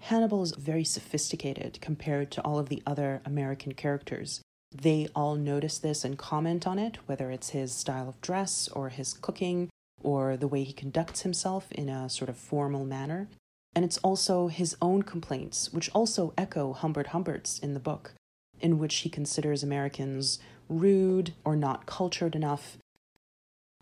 Hannibal 0.00 0.42
is 0.42 0.52
very 0.52 0.84
sophisticated 0.84 1.78
compared 1.80 2.30
to 2.32 2.42
all 2.42 2.58
of 2.58 2.68
the 2.68 2.82
other 2.86 3.22
American 3.24 3.72
characters. 3.72 4.42
They 4.74 5.08
all 5.14 5.36
notice 5.36 5.78
this 5.78 6.04
and 6.04 6.18
comment 6.18 6.66
on 6.66 6.78
it, 6.78 6.98
whether 7.06 7.30
it's 7.30 7.50
his 7.50 7.72
style 7.72 8.08
of 8.08 8.20
dress 8.20 8.68
or 8.68 8.88
his 8.88 9.12
cooking 9.12 9.68
or 10.02 10.36
the 10.36 10.48
way 10.48 10.64
he 10.64 10.72
conducts 10.72 11.22
himself 11.22 11.70
in 11.72 11.88
a 11.88 12.08
sort 12.08 12.28
of 12.28 12.36
formal 12.36 12.84
manner. 12.84 13.28
And 13.74 13.84
it's 13.84 13.98
also 13.98 14.48
his 14.48 14.76
own 14.82 15.02
complaints, 15.02 15.72
which 15.72 15.90
also 15.94 16.34
echo 16.36 16.72
Humbert 16.72 17.08
Humbert's 17.08 17.58
in 17.58 17.74
the 17.74 17.80
book, 17.80 18.12
in 18.60 18.78
which 18.78 18.96
he 18.96 19.08
considers 19.08 19.62
Americans 19.62 20.38
rude 20.68 21.32
or 21.44 21.56
not 21.56 21.86
cultured 21.86 22.34
enough. 22.34 22.76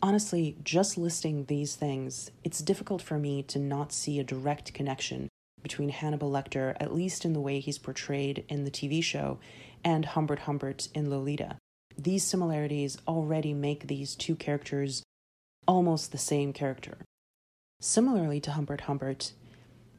Honestly, 0.03 0.57
just 0.65 0.97
listing 0.97 1.45
these 1.45 1.77
things, 1.77 2.31
it's 2.43 2.63
difficult 2.63 3.03
for 3.03 3.19
me 3.19 3.43
to 3.43 3.59
not 3.59 3.93
see 3.93 4.19
a 4.19 4.25
direct 4.25 4.73
connection 4.73 5.29
between 5.63 5.91
Hannibal 5.91 6.31
Lecter, 6.31 6.75
at 6.81 6.95
least 6.95 7.27
in 7.27 7.35
the 7.35 7.41
way 7.41 7.61
he's 7.61 7.77
portrayed 7.77 8.45
in 8.49 8.65
the 8.65 8.71
TV 8.71 9.05
show, 9.05 9.39
and 9.85 10.07
Humbert 10.07 10.41
Humbert 10.41 10.89
in 10.95 11.11
Lolita. 11.11 11.59
These 11.99 12.25
similarities 12.25 12.97
already 13.07 13.53
make 13.53 13.87
these 13.87 14.15
two 14.15 14.37
characters 14.37 15.03
almost 15.69 16.13
the 16.13 16.19
same 16.19 16.55
character. 16.55 16.97
Similarly 17.81 18.41
to 18.41 18.53
Humbert 18.53 18.83
Humbert, 18.83 19.33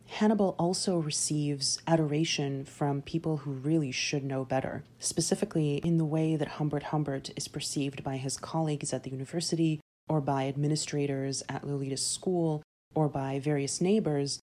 Hannibal 0.08 0.56
also 0.58 0.98
receives 0.98 1.80
adoration 1.88 2.66
from 2.66 3.04
people 3.04 3.38
who 3.38 3.52
really 3.52 3.92
should 3.92 4.24
know 4.24 4.44
better, 4.44 4.84
specifically 4.98 5.76
in 5.78 5.98
the 5.98 6.06
way 6.06 6.36
that 6.36 6.48
Humbert 6.48 6.84
Humbert 6.84 7.30
is 7.36 7.48
perceived 7.48 8.04
by 8.04 8.18
his 8.18 8.36
colleagues 8.36 8.94
at 8.94 9.04
the 9.04 9.12
university, 9.12 9.80
or 10.12 10.20
by 10.20 10.46
administrators 10.46 11.42
at 11.48 11.64
Lolita's 11.64 12.06
school, 12.06 12.62
or 12.94 13.08
by 13.08 13.40
various 13.40 13.80
neighbors. 13.80 14.42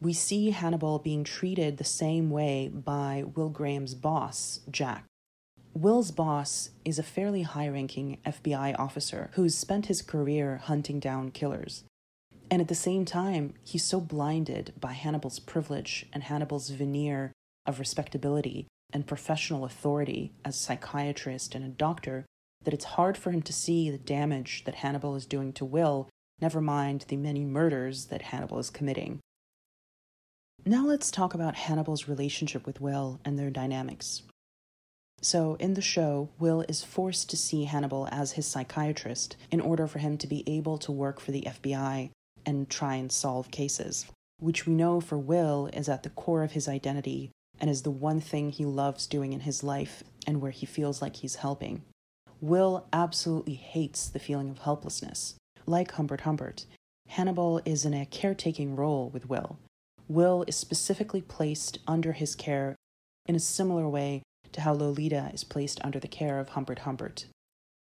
We 0.00 0.14
see 0.14 0.48
Hannibal 0.48 0.98
being 0.98 1.24
treated 1.24 1.76
the 1.76 1.84
same 1.84 2.30
way 2.30 2.68
by 2.72 3.24
Will 3.34 3.50
Graham's 3.50 3.94
boss, 3.94 4.60
Jack. 4.70 5.04
Will's 5.74 6.10
boss 6.10 6.70
is 6.86 6.98
a 6.98 7.02
fairly 7.02 7.42
high 7.42 7.68
ranking 7.68 8.16
FBI 8.24 8.78
officer 8.78 9.28
who's 9.34 9.54
spent 9.54 9.86
his 9.86 10.00
career 10.00 10.56
hunting 10.56 10.98
down 10.98 11.32
killers. 11.32 11.84
And 12.50 12.62
at 12.62 12.68
the 12.68 12.74
same 12.74 13.04
time, 13.04 13.52
he's 13.62 13.84
so 13.84 14.00
blinded 14.00 14.72
by 14.80 14.94
Hannibal's 14.94 15.38
privilege 15.38 16.06
and 16.14 16.22
Hannibal's 16.22 16.70
veneer 16.70 17.32
of 17.66 17.78
respectability 17.78 18.68
and 18.90 19.06
professional 19.06 19.66
authority 19.66 20.32
as 20.46 20.56
a 20.56 20.58
psychiatrist 20.58 21.54
and 21.54 21.62
a 21.62 21.68
doctor 21.68 22.24
that 22.64 22.74
it's 22.74 22.84
hard 22.84 23.16
for 23.16 23.30
him 23.30 23.42
to 23.42 23.52
see 23.52 23.90
the 23.90 23.98
damage 23.98 24.64
that 24.64 24.76
Hannibal 24.76 25.14
is 25.14 25.26
doing 25.26 25.52
to 25.54 25.64
Will, 25.64 26.08
never 26.40 26.60
mind 26.60 27.06
the 27.08 27.16
many 27.16 27.44
murders 27.44 28.06
that 28.06 28.22
Hannibal 28.22 28.58
is 28.58 28.70
committing. 28.70 29.20
Now 30.66 30.84
let's 30.84 31.10
talk 31.10 31.32
about 31.32 31.54
Hannibal's 31.54 32.06
relationship 32.06 32.66
with 32.66 32.80
Will 32.80 33.18
and 33.24 33.38
their 33.38 33.50
dynamics. 33.50 34.22
So, 35.22 35.56
in 35.56 35.74
the 35.74 35.82
show, 35.82 36.30
Will 36.38 36.62
is 36.62 36.82
forced 36.82 37.28
to 37.30 37.36
see 37.36 37.64
Hannibal 37.64 38.08
as 38.10 38.32
his 38.32 38.46
psychiatrist 38.46 39.36
in 39.50 39.60
order 39.60 39.86
for 39.86 39.98
him 39.98 40.16
to 40.18 40.26
be 40.26 40.44
able 40.46 40.78
to 40.78 40.92
work 40.92 41.20
for 41.20 41.30
the 41.30 41.42
FBI 41.42 42.10
and 42.46 42.70
try 42.70 42.94
and 42.94 43.12
solve 43.12 43.50
cases, 43.50 44.06
which 44.38 44.66
we 44.66 44.74
know 44.74 45.00
for 45.00 45.18
Will 45.18 45.68
is 45.74 45.90
at 45.90 46.02
the 46.02 46.10
core 46.10 46.42
of 46.42 46.52
his 46.52 46.68
identity 46.68 47.30
and 47.58 47.68
is 47.68 47.82
the 47.82 47.90
one 47.90 48.20
thing 48.20 48.50
he 48.50 48.64
loves 48.64 49.06
doing 49.06 49.34
in 49.34 49.40
his 49.40 49.62
life 49.62 50.02
and 50.26 50.40
where 50.40 50.50
he 50.50 50.64
feels 50.64 51.02
like 51.02 51.16
he's 51.16 51.36
helping. 51.36 51.82
Will 52.40 52.86
absolutely 52.92 53.54
hates 53.54 54.08
the 54.08 54.18
feeling 54.18 54.50
of 54.50 54.58
helplessness. 54.60 55.34
Like 55.66 55.92
Humbert 55.92 56.22
Humbert, 56.22 56.66
Hannibal 57.08 57.60
is 57.64 57.84
in 57.84 57.92
a 57.92 58.06
caretaking 58.06 58.76
role 58.76 59.10
with 59.10 59.28
Will. 59.28 59.58
Will 60.08 60.44
is 60.46 60.56
specifically 60.56 61.20
placed 61.20 61.78
under 61.86 62.12
his 62.12 62.34
care 62.34 62.76
in 63.26 63.34
a 63.34 63.40
similar 63.40 63.88
way 63.88 64.22
to 64.52 64.62
how 64.62 64.72
Lolita 64.72 65.30
is 65.32 65.44
placed 65.44 65.80
under 65.84 66.00
the 66.00 66.08
care 66.08 66.40
of 66.40 66.50
Humbert 66.50 66.80
Humbert. 66.80 67.26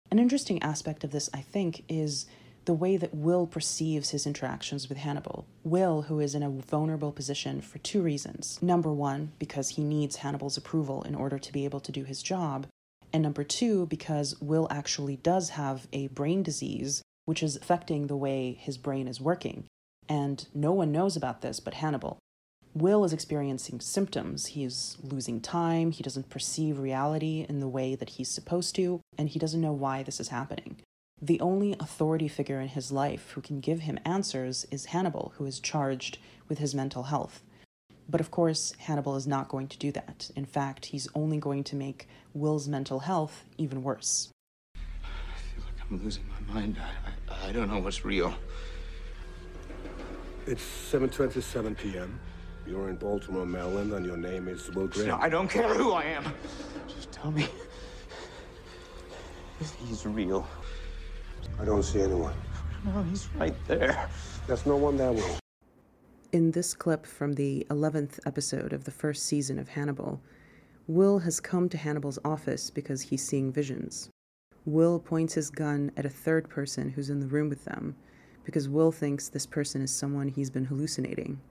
An 0.09 0.19
interesting 0.19 0.61
aspect 0.61 1.03
of 1.03 1.11
this, 1.11 1.29
I 1.33 1.41
think, 1.41 1.83
is 1.87 2.25
the 2.65 2.73
way 2.73 2.97
that 2.97 3.13
Will 3.15 3.47
perceives 3.47 4.09
his 4.09 4.27
interactions 4.27 4.89
with 4.89 4.97
Hannibal. 4.99 5.45
Will, 5.63 6.03
who 6.03 6.19
is 6.19 6.35
in 6.35 6.43
a 6.43 6.49
vulnerable 6.49 7.11
position 7.11 7.61
for 7.61 7.77
two 7.79 8.01
reasons. 8.01 8.59
Number 8.61 8.91
one, 8.91 9.31
because 9.39 9.69
he 9.69 9.83
needs 9.83 10.17
Hannibal's 10.17 10.57
approval 10.57 11.03
in 11.03 11.15
order 11.15 11.39
to 11.39 11.53
be 11.53 11.65
able 11.65 11.79
to 11.79 11.91
do 11.91 12.03
his 12.03 12.21
job. 12.21 12.67
And 13.13 13.23
number 13.23 13.43
two, 13.43 13.85
because 13.87 14.39
Will 14.39 14.67
actually 14.69 15.17
does 15.17 15.51
have 15.51 15.87
a 15.91 16.07
brain 16.07 16.43
disease, 16.43 17.01
which 17.25 17.43
is 17.43 17.55
affecting 17.55 18.07
the 18.07 18.15
way 18.15 18.57
his 18.59 18.77
brain 18.77 19.07
is 19.07 19.19
working. 19.19 19.65
And 20.07 20.45
no 20.53 20.71
one 20.71 20.91
knows 20.91 21.15
about 21.15 21.41
this 21.41 21.59
but 21.59 21.75
Hannibal. 21.75 22.17
Will 22.73 23.03
is 23.03 23.11
experiencing 23.11 23.81
symptoms. 23.81 24.47
He's 24.47 24.97
losing 25.03 25.41
time, 25.41 25.91
he 25.91 26.03
doesn't 26.03 26.29
perceive 26.29 26.79
reality 26.79 27.45
in 27.49 27.59
the 27.59 27.67
way 27.67 27.95
that 27.95 28.11
he's 28.11 28.29
supposed 28.29 28.75
to, 28.75 29.01
and 29.17 29.27
he 29.27 29.39
doesn't 29.39 29.59
know 29.59 29.73
why 29.73 30.03
this 30.03 30.21
is 30.21 30.29
happening. 30.29 30.77
The 31.21 31.39
only 31.41 31.75
authority 31.79 32.29
figure 32.29 32.61
in 32.61 32.69
his 32.69 32.91
life 32.91 33.31
who 33.31 33.41
can 33.41 33.59
give 33.59 33.81
him 33.81 33.99
answers 34.05 34.65
is 34.71 34.85
Hannibal, 34.85 35.33
who 35.35 35.45
is 35.45 35.59
charged 35.59 36.17
with 36.47 36.59
his 36.59 36.73
mental 36.73 37.03
health. 37.03 37.43
But 38.09 38.21
of 38.21 38.31
course, 38.31 38.73
Hannibal 38.77 39.15
is 39.15 39.27
not 39.27 39.47
going 39.47 39.67
to 39.69 39.77
do 39.77 39.91
that. 39.93 40.29
In 40.35 40.45
fact, 40.45 40.87
he's 40.87 41.07
only 41.15 41.37
going 41.37 41.63
to 41.65 41.75
make 41.75 42.07
Will's 42.33 42.67
mental 42.67 42.99
health 42.99 43.45
even 43.57 43.83
worse. 43.83 44.29
I 44.75 44.77
feel 44.77 45.63
like 45.65 45.91
I'm 45.91 46.03
losing 46.03 46.23
my 46.27 46.53
mind. 46.53 46.77
I, 46.79 47.33
I, 47.33 47.49
I 47.49 47.51
don't 47.51 47.69
know 47.69 47.79
what's 47.79 48.03
real. 48.03 48.33
It's 50.45 50.63
7:27 50.91 51.77
p.m. 51.77 52.19
You're 52.65 52.89
in 52.89 52.95
Baltimore, 52.95 53.45
Maryland, 53.45 53.93
and 53.93 54.05
your 54.05 54.17
name 54.17 54.47
is 54.47 54.69
Will 54.71 54.87
Graham. 54.87 55.07
No, 55.07 55.17
I 55.17 55.29
don't 55.29 55.49
care 55.49 55.73
who 55.73 55.91
I 55.91 56.03
am. 56.03 56.23
Just 56.87 57.11
tell 57.11 57.31
me 57.31 57.47
if 59.59 59.75
he's 59.75 60.05
real. 60.05 60.47
I 61.59 61.65
don't 61.65 61.83
see 61.83 62.01
anyone. 62.01 62.33
No, 62.85 63.03
he's 63.03 63.27
right 63.35 63.55
there. 63.67 64.09
There's 64.47 64.65
no 64.65 64.75
one 64.75 64.97
there, 64.97 65.11
Will. 65.11 65.40
In 66.31 66.51
this 66.51 66.73
clip 66.73 67.05
from 67.05 67.33
the 67.33 67.67
11th 67.69 68.19
episode 68.25 68.71
of 68.71 68.85
the 68.85 68.91
first 68.91 69.25
season 69.25 69.59
of 69.59 69.67
Hannibal, 69.67 70.21
Will 70.87 71.19
has 71.19 71.41
come 71.41 71.67
to 71.67 71.77
Hannibal's 71.77 72.19
office 72.23 72.69
because 72.69 73.01
he's 73.01 73.21
seeing 73.21 73.51
visions. 73.51 74.09
Will 74.65 74.97
points 74.97 75.33
his 75.33 75.49
gun 75.49 75.91
at 75.97 76.05
a 76.05 76.09
third 76.09 76.47
person 76.47 76.89
who's 76.89 77.09
in 77.09 77.19
the 77.19 77.27
room 77.27 77.49
with 77.49 77.65
them 77.65 77.97
because 78.45 78.69
Will 78.69 78.93
thinks 78.93 79.27
this 79.27 79.45
person 79.45 79.81
is 79.81 79.93
someone 79.93 80.29
he's 80.29 80.49
been 80.49 80.63
hallucinating. 80.63 81.41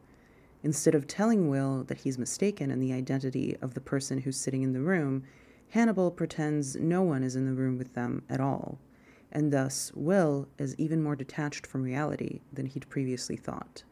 Instead 0.63 0.95
of 0.95 1.07
telling 1.07 1.51
Will 1.51 1.85
that 1.85 1.99
he's 1.99 2.17
mistaken 2.17 2.71
in 2.71 2.81
the 2.81 2.95
identity 2.95 3.57
of 3.61 3.75
the 3.75 3.81
person 3.83 4.17
who's 4.23 4.39
sitting 4.39 4.63
in 4.63 4.73
the 4.73 4.81
room, 4.81 5.25
Hannibal 5.69 6.11
pretends 6.11 6.77
no 6.77 7.03
one 7.03 7.23
is 7.23 7.37
in 7.37 7.45
the 7.45 7.53
room 7.53 7.77
with 7.77 7.93
them 7.93 8.23
at 8.31 8.41
all 8.41 8.79
and 9.33 9.53
thus 9.53 9.93
Will 9.95 10.49
is 10.59 10.75
even 10.77 11.03
more 11.03 11.17
detached 11.17 11.67
from 11.67 11.83
reality 11.83 12.41
than 12.53 12.67
he'd 12.67 12.89
previously 12.89 13.37
thought. 13.37 13.85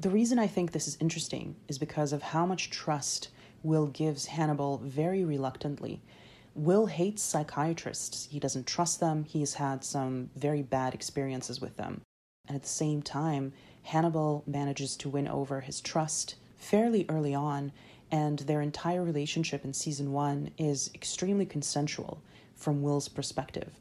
The 0.00 0.10
reason 0.10 0.38
I 0.38 0.46
think 0.46 0.70
this 0.70 0.86
is 0.86 0.96
interesting 1.00 1.56
is 1.66 1.76
because 1.76 2.12
of 2.12 2.22
how 2.22 2.46
much 2.46 2.70
trust 2.70 3.30
Will 3.64 3.88
gives 3.88 4.26
Hannibal 4.26 4.78
very 4.78 5.24
reluctantly. 5.24 6.00
Will 6.54 6.86
hates 6.86 7.20
psychiatrists. 7.20 8.28
He 8.30 8.38
doesn't 8.38 8.68
trust 8.68 9.00
them. 9.00 9.24
He's 9.24 9.54
had 9.54 9.82
some 9.82 10.30
very 10.36 10.62
bad 10.62 10.94
experiences 10.94 11.60
with 11.60 11.76
them. 11.76 12.02
And 12.46 12.54
at 12.54 12.62
the 12.62 12.68
same 12.68 13.02
time, 13.02 13.52
Hannibal 13.82 14.44
manages 14.46 14.96
to 14.98 15.08
win 15.08 15.26
over 15.26 15.62
his 15.62 15.80
trust 15.80 16.36
fairly 16.56 17.04
early 17.08 17.34
on, 17.34 17.72
and 18.12 18.38
their 18.38 18.60
entire 18.60 19.02
relationship 19.02 19.64
in 19.64 19.72
season 19.72 20.12
one 20.12 20.52
is 20.56 20.92
extremely 20.94 21.44
consensual 21.44 22.22
from 22.54 22.82
Will's 22.82 23.08
perspective. 23.08 23.72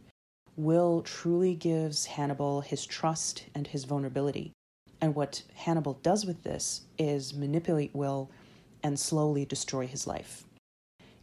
Will 0.56 1.03
truly 1.03 1.53
gives 1.53 2.08
Hannibal 2.08 2.62
his 2.62 2.88
trust 2.88 3.45
and 3.53 3.67
his 3.67 3.84
vulnerability. 3.84 4.51
And 4.99 5.15
what 5.15 5.43
Hannibal 5.53 5.93
does 6.01 6.25
with 6.25 6.43
this 6.43 6.81
is 6.97 7.33
manipulate 7.33 7.93
Will 7.93 8.29
and 8.83 8.99
slowly 8.99 9.45
destroy 9.45 9.88
his 9.88 10.07
life. 10.07 10.43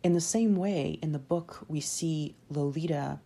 In 0.03 0.13
the 0.13 0.21
same 0.21 0.57
way, 0.57 0.99
in 1.03 1.13
the 1.13 1.19
book, 1.19 1.65
we 1.67 1.81
see 1.81 2.37
Lolita, 2.51 3.21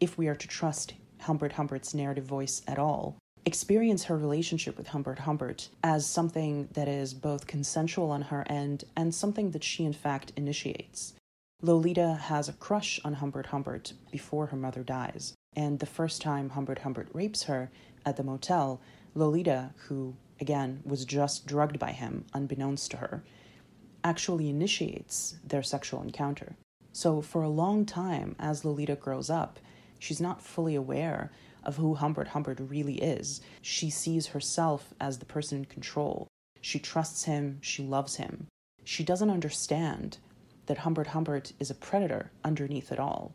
if 0.00 0.16
we 0.16 0.28
are 0.28 0.34
to 0.34 0.48
trust 0.48 0.94
Humbert 1.22 1.52
Humbert's 1.52 1.92
narrative 1.92 2.24
voice 2.24 2.62
at 2.66 2.78
all, 2.78 3.16
experience 3.44 4.04
her 4.04 4.16
relationship 4.16 4.76
with 4.76 4.88
Humbert 4.88 5.20
Humbert 5.20 5.68
as 5.82 6.06
something 6.06 6.68
that 6.72 6.88
is 6.88 7.14
both 7.14 7.46
consensual 7.46 8.10
on 8.10 8.22
her 8.22 8.44
end 8.48 8.84
and 8.96 9.14
something 9.14 9.50
that 9.50 9.64
she 9.64 9.84
in 9.84 9.92
fact 9.92 10.32
initiates. 10.36 11.14
Lolita 11.62 12.14
has 12.14 12.48
a 12.48 12.54
crush 12.54 13.00
on 13.04 13.14
Humbert 13.14 13.46
Humbert 13.46 13.92
before 14.10 14.46
her 14.46 14.56
mother 14.56 14.82
dies. 14.82 15.34
And 15.54 15.78
the 15.78 15.86
first 15.86 16.22
time 16.22 16.50
Humbert 16.50 16.80
Humbert 16.80 17.08
rapes 17.12 17.42
her 17.44 17.70
at 18.06 18.16
the 18.16 18.22
motel, 18.22 18.80
Lolita, 19.14 19.72
who 19.88 20.14
again 20.40 20.80
was 20.84 21.04
just 21.04 21.46
drugged 21.46 21.78
by 21.78 21.92
him 21.92 22.24
unbeknownst 22.32 22.90
to 22.92 22.98
her, 22.98 23.24
actually 24.04 24.48
initiates 24.48 25.36
their 25.44 25.62
sexual 25.62 26.02
encounter. 26.02 26.56
So, 26.92 27.20
for 27.20 27.42
a 27.42 27.48
long 27.48 27.86
time, 27.86 28.34
as 28.38 28.64
Lolita 28.64 28.96
grows 28.96 29.30
up, 29.30 29.58
she's 29.98 30.20
not 30.20 30.42
fully 30.42 30.74
aware 30.74 31.30
of 31.62 31.76
who 31.76 31.94
Humbert 31.94 32.28
Humbert 32.28 32.58
really 32.60 32.94
is. 32.94 33.40
She 33.60 33.90
sees 33.90 34.28
herself 34.28 34.94
as 35.00 35.18
the 35.18 35.26
person 35.26 35.58
in 35.58 35.64
control. 35.66 36.26
She 36.60 36.78
trusts 36.78 37.24
him, 37.24 37.58
she 37.60 37.82
loves 37.82 38.16
him. 38.16 38.46
She 38.84 39.04
doesn't 39.04 39.30
understand 39.30 40.18
that 40.66 40.78
Humbert 40.78 41.08
Humbert 41.08 41.52
is 41.58 41.70
a 41.70 41.74
predator 41.74 42.30
underneath 42.44 42.92
it 42.92 42.98
all. 42.98 43.32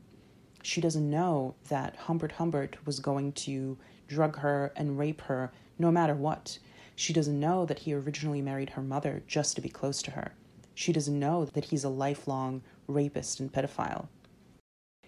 She 0.63 0.81
doesn't 0.81 1.09
know 1.09 1.55
that 1.69 1.95
Humbert 1.95 2.33
Humbert 2.33 2.77
was 2.85 2.99
going 2.99 3.33
to 3.33 3.77
drug 4.07 4.37
her 4.39 4.73
and 4.75 4.97
rape 4.97 5.21
her 5.21 5.51
no 5.77 5.91
matter 5.91 6.15
what. 6.15 6.59
She 6.95 7.13
doesn't 7.13 7.39
know 7.39 7.65
that 7.65 7.79
he 7.79 7.93
originally 7.93 8.41
married 8.41 8.71
her 8.71 8.81
mother 8.81 9.23
just 9.27 9.55
to 9.55 9.61
be 9.61 9.69
close 9.69 10.01
to 10.03 10.11
her. 10.11 10.33
She 10.73 10.93
doesn't 10.93 11.19
know 11.19 11.45
that 11.45 11.65
he's 11.65 11.83
a 11.83 11.89
lifelong 11.89 12.61
rapist 12.87 13.39
and 13.39 13.51
pedophile. 13.51 14.07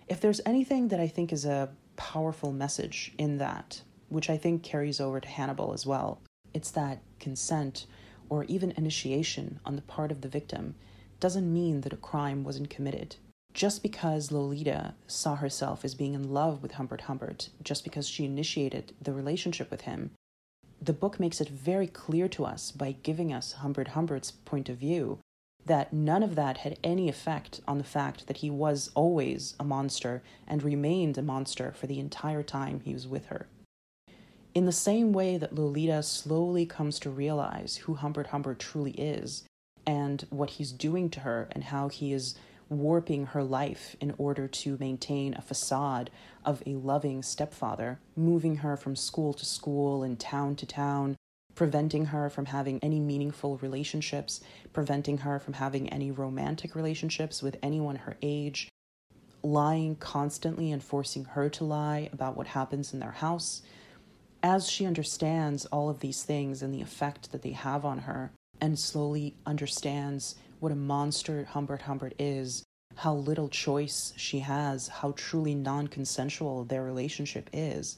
If 0.08 0.22
there's 0.22 0.42
anything 0.46 0.88
that 0.90 1.00
I 1.00 1.08
think 1.08 1.34
is 1.34 1.46
a 1.46 1.70
powerful 1.96 2.52
message 2.52 3.14
in 3.18 3.38
that, 3.38 3.82
which 4.10 4.30
I 4.30 4.38
think 4.38 4.64
carries 4.64 5.02
over 5.02 5.20
to 5.20 5.28
Hannibal 5.28 5.74
as 5.74 5.86
well, 5.86 6.22
it's 6.54 6.72
that 6.72 7.02
consent 7.20 7.86
or 8.30 8.46
even 8.46 8.72
initiation 8.72 9.60
on 9.66 9.76
the 9.76 9.82
part 9.82 10.12
of 10.12 10.22
the 10.22 10.30
victim 10.30 10.76
doesn't 11.20 11.52
mean 11.52 11.82
that 11.82 11.94
a 11.94 11.98
crime 11.98 12.44
wasn't 12.44 12.70
committed. 12.70 13.16
Just 13.54 13.82
because 13.82 14.32
Lolita 14.32 14.94
saw 15.08 15.36
herself 15.36 15.84
as 15.84 15.96
being 15.96 16.14
in 16.14 16.32
love 16.32 16.62
with 16.62 16.74
Humbert 16.74 17.02
Humbert, 17.02 17.50
just 17.64 17.84
because 17.84 18.08
she 18.08 18.26
initiated 18.26 18.94
the 19.02 19.14
relationship 19.14 19.72
with 19.72 19.82
him, 19.82 20.12
the 20.82 20.94
book 20.94 21.20
makes 21.20 21.42
it 21.42 21.50
very 21.50 21.88
clear 21.88 22.28
to 22.30 22.46
us 22.46 22.72
by 22.72 22.94
giving 23.04 23.34
us 23.34 23.54
Humbert 23.54 23.90
Humbert's 23.90 24.32
point 24.32 24.70
of 24.70 24.78
view 24.78 25.20
that 25.66 25.92
none 25.92 26.24
of 26.24 26.36
that 26.36 26.58
had 26.58 26.80
any 26.84 27.10
effect 27.10 27.62
on 27.68 27.78
the 27.78 27.84
fact 27.84 28.28
that 28.28 28.38
he 28.38 28.50
was 28.50 28.90
always 28.96 29.54
a 29.60 29.64
monster 29.64 30.24
and 30.48 30.64
remained 30.64 31.18
a 31.18 31.22
monster 31.22 31.74
for 31.74 31.88
the 31.88 32.00
entire 32.00 32.44
time 32.44 32.80
he 32.80 32.94
was 32.94 33.08
with 33.08 33.26
her. 33.26 33.48
In 34.56 34.66
the 34.66 34.72
same 34.72 35.14
way 35.14 35.38
that 35.38 35.54
Lolita 35.54 36.02
slowly 36.04 36.66
comes 36.66 37.00
to 37.00 37.10
realize 37.10 37.78
who 37.78 37.96
Humbert 37.96 38.28
Humbert 38.28 38.60
truly 38.60 38.92
is 38.92 39.44
and 39.86 40.26
what 40.30 40.52
he's 40.52 40.72
doing 40.72 41.10
to 41.12 41.20
her 41.22 41.48
and 41.52 41.66
how 41.66 41.90
he 41.90 42.14
is 42.14 42.36
warping 42.70 43.28
her 43.28 43.44
life 43.44 43.96
in 44.00 44.14
order 44.18 44.48
to 44.48 44.78
maintain 44.80 45.34
a 45.34 45.42
facade 45.42 46.10
of 46.46 46.62
a 46.66 46.76
loving 46.76 47.24
stepfather, 47.24 48.00
moving 48.16 48.58
her 48.58 48.76
from 48.78 48.96
school 48.96 49.34
to 49.34 49.46
school 49.46 50.04
and 50.04 50.20
town 50.20 50.56
to 50.56 50.66
town, 50.66 51.16
preventing 51.56 52.06
her 52.06 52.30
from 52.30 52.46
having 52.46 52.80
any 52.84 53.00
meaningful 53.00 53.58
relationships, 53.58 54.42
preventing 54.74 55.20
her 55.20 55.40
from 55.40 55.54
having 55.54 55.90
any 55.90 56.12
romantic 56.12 56.76
relationships 56.76 57.42
with 57.42 57.58
anyone 57.64 57.96
her 57.96 58.16
age, 58.22 58.70
lying 59.44 59.96
constantly 59.96 60.72
and 60.72 60.84
forcing 60.84 61.26
her 61.26 61.50
to 61.50 61.64
lie 61.64 62.10
about 62.14 62.38
what 62.38 62.48
happens 62.48 62.94
in 62.94 63.00
their 63.00 63.12
house. 63.12 63.62
As 64.44 64.70
she 64.70 64.86
understands 64.86 65.66
all 65.68 65.90
of 65.90 66.00
these 66.00 66.24
things 66.24 66.62
and 66.62 66.74
the 66.74 66.82
effect 66.82 67.32
that 67.32 67.42
they 67.42 67.52
have 67.52 67.84
on 67.86 68.00
her, 68.00 68.32
and 68.62 68.78
slowly 68.78 69.36
understands 69.46 70.36
what 70.60 70.72
a 70.72 70.76
monster 70.76 71.46
Humbert 71.46 71.84
Humbert 71.84 72.14
is, 72.18 72.64
how 72.96 73.14
little 73.14 73.50
choice 73.50 74.14
she 74.18 74.40
has, 74.40 74.88
how 74.88 75.14
truly 75.16 75.54
non 75.54 75.88
consensual 75.88 76.64
their 76.64 76.84
relationship 76.84 77.50
is, 77.54 77.98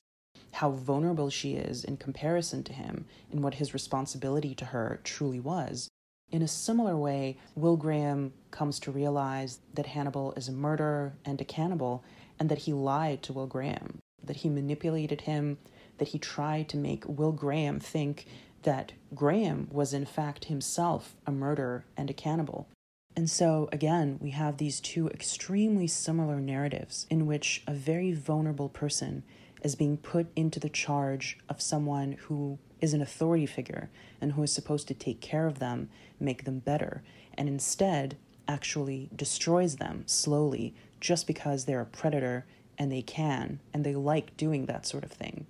how 0.54 0.72
vulnerable 0.72 1.30
she 1.30 1.54
is 1.54 1.84
in 1.84 1.98
comparison 1.98 2.64
to 2.64 2.74
him, 2.74 3.06
and 3.32 3.44
what 3.44 3.56
his 3.56 3.74
responsibility 3.74 4.54
to 4.56 4.66
her 4.66 5.00
truly 5.04 5.40
was. 5.40 5.88
In 6.32 6.42
a 6.42 6.48
similar 6.48 6.96
way, 6.96 7.38
Will 7.56 7.78
Graham 7.78 8.34
comes 8.52 8.80
to 8.82 8.92
realize 8.92 9.60
that 9.74 9.88
Hannibal 9.88 10.34
is 10.34 10.48
a 10.48 10.54
murderer 10.54 11.14
and 11.26 11.40
a 11.42 11.46
cannibal, 11.46 12.04
and 12.38 12.50
that 12.50 12.60
he 12.60 12.74
lied 12.74 13.24
to 13.24 13.34
Will 13.34 13.48
Graham, 13.48 14.00
that 14.24 14.38
he 14.38 14.50
manipulated 14.50 15.22
him, 15.22 15.58
that 15.98 16.10
he 16.10 16.20
tried 16.20 16.70
to 16.70 16.78
make 16.78 17.04
Will 17.08 17.32
Graham 17.32 17.80
think 17.80 18.26
that 18.64 18.94
Graham 19.14 19.68
was 19.72 19.94
in 19.94 20.06
fact 20.06 20.46
himself 20.46 21.16
a 21.26 21.32
murderer 21.32 21.86
and 21.96 22.10
a 22.10 22.14
cannibal. 22.14 22.68
And 23.16 23.30
so, 23.30 23.68
again, 23.72 24.18
we 24.22 24.32
have 24.32 24.58
these 24.58 24.80
two 24.80 25.10
extremely 25.10 25.88
similar 25.88 26.40
narratives 26.40 27.08
in 27.10 27.26
which 27.26 27.64
a 27.68 27.74
very 27.74 28.14
vulnerable 28.14 28.70
person 28.70 29.24
is 29.64 29.76
being 29.76 29.98
put 29.98 30.28
into 30.36 30.60
the 30.60 30.70
charge 30.70 31.38
of 31.50 31.62
someone 31.62 32.14
who 32.14 32.60
is 32.82 32.94
an 32.94 33.02
authority 33.02 33.46
figure 33.46 33.90
and 34.22 34.34
who 34.34 34.44
is 34.44 34.54
supposed 34.54 34.88
to 34.88 34.94
take 34.94 35.20
care 35.22 35.48
of 35.48 35.60
them, 35.60 35.90
make 36.20 36.46
them 36.46 36.60
better, 36.60 37.04
and 37.34 37.50
instead 37.50 38.18
actually 38.48 39.10
destroys 39.16 39.76
them 39.76 40.04
slowly 40.06 40.74
just 41.00 41.28
because 41.28 41.66
they're 41.66 41.82
a 41.82 41.86
predator 41.86 42.46
and 42.78 42.92
they 42.92 43.02
can 43.02 43.60
and 43.74 43.84
they 43.84 43.96
like 43.96 44.36
doing 44.38 44.66
that 44.66 44.86
sort 44.86 45.04
of 45.04 45.12
thing. 45.12 45.46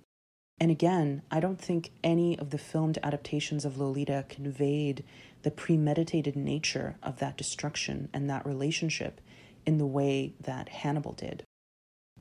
And 0.60 0.70
again, 0.70 1.22
I 1.30 1.40
don't 1.40 1.60
think 1.60 1.90
any 2.04 2.38
of 2.38 2.50
the 2.50 2.58
filmed 2.58 2.98
adaptations 3.02 3.64
of 3.64 3.78
Lolita 3.78 4.26
conveyed 4.28 5.02
the 5.42 5.50
premeditated 5.50 6.36
nature 6.36 6.96
of 7.02 7.18
that 7.18 7.38
destruction 7.38 8.10
and 8.12 8.28
that 8.28 8.44
relationship 8.44 9.22
in 9.64 9.78
the 9.78 9.86
way 9.86 10.34
that 10.38 10.68
Hannibal 10.68 11.12
did. 11.12 11.44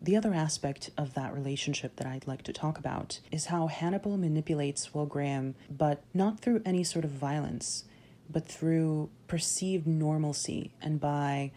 The 0.01 0.15
other 0.15 0.33
aspect 0.33 0.91
of 0.97 1.13
that 1.15 1.33
relationship 1.33 1.97
that 1.97 2.07
I'd 2.07 2.27
like 2.27 2.43
to 2.43 2.53
talk 2.53 2.77
about 2.77 3.19
is 3.29 3.47
how 3.47 3.67
Hannibal 3.67 4.15
manipulates 4.17 4.93
Will 4.93 5.05
Graham, 5.05 5.55
but 5.69 6.01
not 6.13 6.39
through 6.39 6.61
any 6.65 6.85
sort 6.85 7.03
of 7.03 7.11
violence, 7.11 7.83
but 8.29 8.47
through 8.47 9.09
perceived 9.27 9.85
normalcy 9.85 10.71
and 10.81 11.01
by 11.01 11.51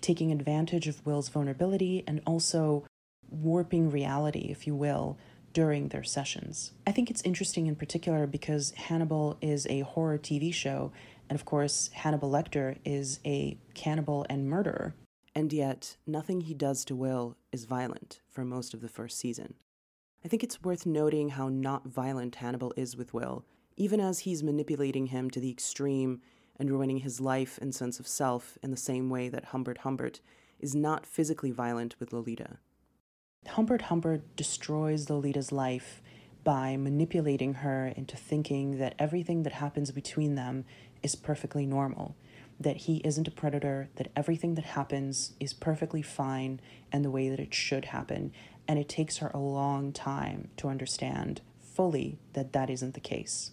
taking 0.00 0.30
advantage 0.30 0.86
of 0.86 1.04
Will's 1.04 1.28
vulnerability 1.28 2.04
and 2.06 2.20
also 2.24 2.84
warping 3.28 3.90
reality, 3.90 4.46
if 4.50 4.68
you 4.68 4.74
will, 4.76 5.18
during 5.52 5.88
their 5.88 6.04
sessions. 6.04 6.72
I 6.86 6.92
think 6.92 7.10
it's 7.10 7.22
interesting 7.22 7.66
in 7.66 7.76
particular 7.76 8.26
because 8.26 8.72
Hannibal 8.72 9.36
is 9.40 9.66
a 9.66 9.80
horror 9.80 10.18
TV 10.18 10.52
show, 10.52 10.92
and 11.28 11.38
of 11.38 11.44
course, 11.44 11.90
Hannibal 11.92 12.30
Lecter 12.30 12.78
is 12.84 13.20
a 13.24 13.56
cannibal 13.74 14.26
and 14.28 14.48
murderer. 14.48 14.94
And 15.34 15.52
yet, 15.52 15.96
nothing 16.06 16.42
he 16.42 16.54
does 16.54 16.84
to 16.86 16.96
Will 16.96 17.36
is 17.52 17.64
violent 17.64 18.20
for 18.28 18.44
most 18.44 18.74
of 18.74 18.80
the 18.80 18.88
first 18.88 19.18
season. 19.18 19.54
I 20.24 20.28
think 20.28 20.42
it's 20.42 20.62
worth 20.62 20.84
noting 20.84 21.30
how 21.30 21.48
not 21.48 21.86
violent 21.86 22.36
Hannibal 22.36 22.74
is 22.76 22.96
with 22.96 23.14
Will, 23.14 23.44
even 23.76 24.00
as 24.00 24.20
he's 24.20 24.42
manipulating 24.42 25.06
him 25.06 25.30
to 25.30 25.40
the 25.40 25.50
extreme 25.50 26.20
and 26.58 26.70
ruining 26.70 26.98
his 26.98 27.20
life 27.20 27.58
and 27.62 27.74
sense 27.74 27.98
of 27.98 28.06
self 28.06 28.58
in 28.62 28.70
the 28.70 28.76
same 28.76 29.08
way 29.08 29.28
that 29.28 29.46
Humbert 29.46 29.78
Humbert 29.78 30.20
is 30.58 30.74
not 30.74 31.06
physically 31.06 31.50
violent 31.50 31.98
with 31.98 32.12
Lolita. 32.12 32.58
Humbert 33.46 33.82
Humbert 33.82 34.22
destroys 34.36 35.10
Lolita's 35.10 35.50
life 35.50 36.00
by 36.44 36.76
manipulating 36.76 37.54
her 37.54 37.88
into 37.96 38.16
thinking 38.16 38.78
that 38.78 38.94
everything 38.98 39.42
that 39.42 39.54
happens 39.54 39.90
between 39.90 40.34
them 40.34 40.64
is 41.02 41.14
perfectly 41.14 41.66
normal, 41.66 42.16
that 42.58 42.78
he 42.78 42.98
isn't 42.98 43.28
a 43.28 43.32
predator, 43.32 43.88
that 43.96 44.10
everything 44.16 44.54
that 44.54 44.64
happens 44.64 45.34
is 45.40 45.52
perfectly 45.52 46.02
fine 46.02 46.60
and 46.92 47.04
the 47.04 47.10
way 47.10 47.28
that 47.28 47.40
it 47.40 47.52
should 47.52 47.86
happen. 47.86 48.32
And 48.68 48.78
it 48.78 48.88
takes 48.88 49.18
her 49.18 49.30
a 49.34 49.38
long 49.38 49.92
time 49.92 50.48
to 50.58 50.68
understand 50.68 51.40
fully 51.60 52.18
that 52.34 52.52
that 52.52 52.70
isn't 52.70 52.94
the 52.94 53.00
case. 53.00 53.52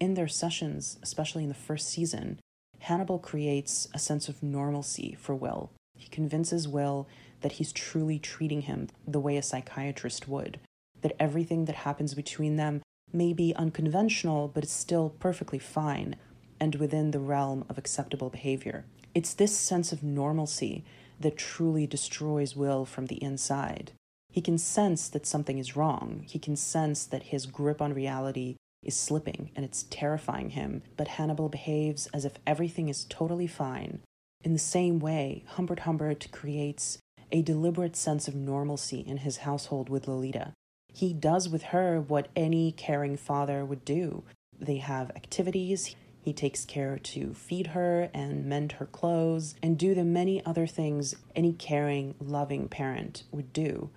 In 0.00 0.14
their 0.14 0.28
sessions, 0.28 0.98
especially 1.02 1.44
in 1.44 1.48
the 1.48 1.54
first 1.54 1.88
season, 1.88 2.38
Hannibal 2.80 3.18
creates 3.18 3.88
a 3.92 3.98
sense 3.98 4.28
of 4.28 4.42
normalcy 4.42 5.16
for 5.20 5.34
Will. 5.34 5.70
He 5.96 6.08
convinces 6.08 6.68
Will 6.68 7.08
that 7.40 7.52
he's 7.52 7.72
truly 7.72 8.18
treating 8.18 8.62
him 8.62 8.88
the 9.06 9.20
way 9.20 9.36
a 9.36 9.42
psychiatrist 9.42 10.28
would, 10.28 10.58
that 11.02 11.16
everything 11.18 11.64
that 11.66 11.76
happens 11.76 12.14
between 12.14 12.56
them 12.56 12.82
may 13.12 13.32
be 13.32 13.54
unconventional, 13.54 14.48
but 14.48 14.64
it's 14.64 14.72
still 14.72 15.10
perfectly 15.18 15.58
fine 15.58 16.16
and 16.60 16.74
within 16.74 17.10
the 17.10 17.20
realm 17.20 17.64
of 17.68 17.78
acceptable 17.78 18.30
behavior. 18.30 18.84
It's 19.14 19.34
this 19.34 19.56
sense 19.56 19.92
of 19.92 20.02
normalcy 20.02 20.84
that 21.20 21.38
truly 21.38 21.86
destroys 21.86 22.56
Will 22.56 22.84
from 22.84 23.06
the 23.06 23.22
inside. 23.22 23.92
He 24.30 24.40
can 24.40 24.58
sense 24.58 25.08
that 25.08 25.26
something 25.26 25.58
is 25.58 25.76
wrong. 25.76 26.24
He 26.26 26.38
can 26.38 26.56
sense 26.56 27.04
that 27.06 27.24
his 27.24 27.46
grip 27.46 27.80
on 27.80 27.94
reality 27.94 28.56
is 28.82 28.96
slipping 28.96 29.50
and 29.56 29.64
it's 29.64 29.84
terrifying 29.84 30.50
him. 30.50 30.82
But 30.96 31.08
Hannibal 31.08 31.48
behaves 31.48 32.06
as 32.12 32.24
if 32.24 32.38
everything 32.46 32.88
is 32.88 33.06
totally 33.08 33.46
fine. 33.46 34.00
In 34.44 34.52
the 34.52 34.58
same 34.58 35.00
way, 35.00 35.44
Humbert 35.48 35.80
Humbert 35.80 36.28
creates 36.30 36.98
a 37.30 37.42
deliberate 37.42 37.96
sense 37.96 38.28
of 38.28 38.34
normalcy 38.34 39.00
in 39.00 39.18
his 39.18 39.38
household 39.38 39.88
with 39.88 40.08
Lolita. 40.08 40.52
He 40.92 41.12
does 41.12 41.48
with 41.48 41.64
her 41.64 42.00
what 42.00 42.28
any 42.34 42.72
caring 42.72 43.16
father 43.16 43.64
would 43.64 43.84
do. 43.84 44.24
They 44.58 44.78
have 44.78 45.10
activities. 45.10 45.94
He 46.22 46.32
takes 46.32 46.64
care 46.64 46.98
to 46.98 47.34
feed 47.34 47.68
her 47.68 48.10
and 48.12 48.46
mend 48.46 48.72
her 48.72 48.86
clothes 48.86 49.54
and 49.62 49.78
do 49.78 49.94
the 49.94 50.04
many 50.04 50.44
other 50.44 50.66
things 50.66 51.14
any 51.36 51.52
caring, 51.52 52.14
loving 52.20 52.68
parent 52.68 53.24
would 53.30 53.52
do. 53.52 53.90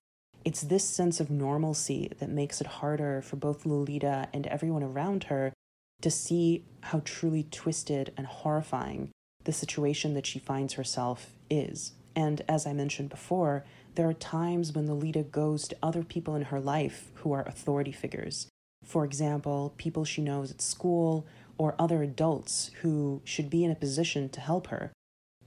It's 0.43 0.61
this 0.61 0.83
sense 0.83 1.19
of 1.19 1.29
normalcy 1.29 2.11
that 2.19 2.29
makes 2.29 2.61
it 2.61 2.67
harder 2.67 3.21
for 3.21 3.35
both 3.35 3.65
Lolita 3.65 4.27
and 4.33 4.47
everyone 4.47 4.83
around 4.83 5.25
her 5.25 5.53
to 6.01 6.11
see 6.11 6.65
how 6.81 7.01
truly 7.05 7.43
twisted 7.51 8.11
and 8.17 8.25
horrifying 8.25 9.11
the 9.43 9.53
situation 9.53 10.13
that 10.13 10.25
she 10.25 10.39
finds 10.39 10.73
herself 10.73 11.33
is. 11.49 11.93
And 12.15 12.41
as 12.47 12.65
I 12.65 12.73
mentioned 12.73 13.09
before, 13.09 13.63
there 13.95 14.07
are 14.07 14.13
times 14.13 14.73
when 14.73 14.87
Lolita 14.87 15.23
goes 15.23 15.67
to 15.67 15.77
other 15.81 16.03
people 16.03 16.35
in 16.35 16.43
her 16.43 16.59
life 16.59 17.11
who 17.15 17.31
are 17.33 17.43
authority 17.43 17.91
figures. 17.91 18.47
For 18.83 19.05
example, 19.05 19.73
people 19.77 20.05
she 20.05 20.21
knows 20.21 20.51
at 20.51 20.61
school 20.61 21.25
or 21.57 21.75
other 21.77 22.01
adults 22.01 22.71
who 22.81 23.21
should 23.23 23.49
be 23.49 23.63
in 23.63 23.71
a 23.71 23.75
position 23.75 24.29
to 24.29 24.41
help 24.41 24.67
her. 24.67 24.91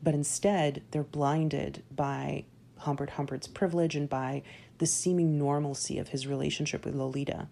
But 0.02 0.14
instead, 0.14 0.82
they're 0.90 1.02
blinded 1.02 1.82
by 1.90 2.44
Humbert 2.78 3.10
Humbert's 3.10 3.48
privilege 3.48 3.96
and 3.96 4.08
by 4.08 4.42
the 4.78 4.86
seeming 4.86 5.38
normalcy 5.38 5.98
of 5.98 6.08
his 6.08 6.26
relationship 6.26 6.84
with 6.84 6.94
Lolita. 6.94 7.48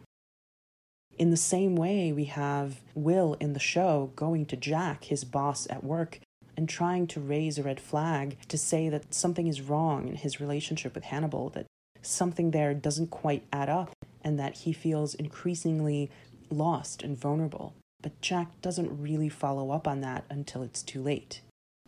In 1.19 1.31
the 1.31 1.37
same 1.37 1.77
way, 1.77 2.13
we 2.13 2.25
have 2.25 2.81
Will 2.95 3.35
in 3.35 3.53
the 3.53 3.61
show 3.61 4.13
going 4.17 4.47
to 4.47 4.57
Jack, 4.57 5.05
his 5.05 5.25
boss 5.25 5.67
at 5.71 5.85
work, 5.85 6.21
and 6.57 6.69
trying 6.69 7.07
to 7.09 7.21
raise 7.21 7.59
a 7.59 7.63
red 7.63 7.81
flag 7.81 8.37
to 8.49 8.59
say 8.59 8.89
that 8.89 9.15
something 9.15 9.47
is 9.47 9.61
wrong 9.61 10.09
in 10.09 10.17
his 10.17 10.41
relationship 10.41 10.95
with 10.95 11.05
Hannibal, 11.05 11.51
that 11.51 11.67
something 12.03 12.51
there 12.51 12.75
doesn't 12.75 13.11
quite 13.11 13.45
add 13.53 13.69
up, 13.69 13.93
and 14.23 14.39
that 14.39 14.59
he 14.59 14.73
feels 14.73 15.15
increasingly 15.15 16.11
lost 16.51 17.03
and 17.03 17.19
vulnerable. 17.19 17.75
But 18.03 18.21
Jack 18.21 18.61
doesn't 18.61 19.01
really 19.01 19.29
follow 19.29 19.71
up 19.71 19.87
on 19.87 20.01
that 20.01 20.25
until 20.29 20.63
it's 20.63 20.83
too 20.83 21.01
late. 21.01 21.41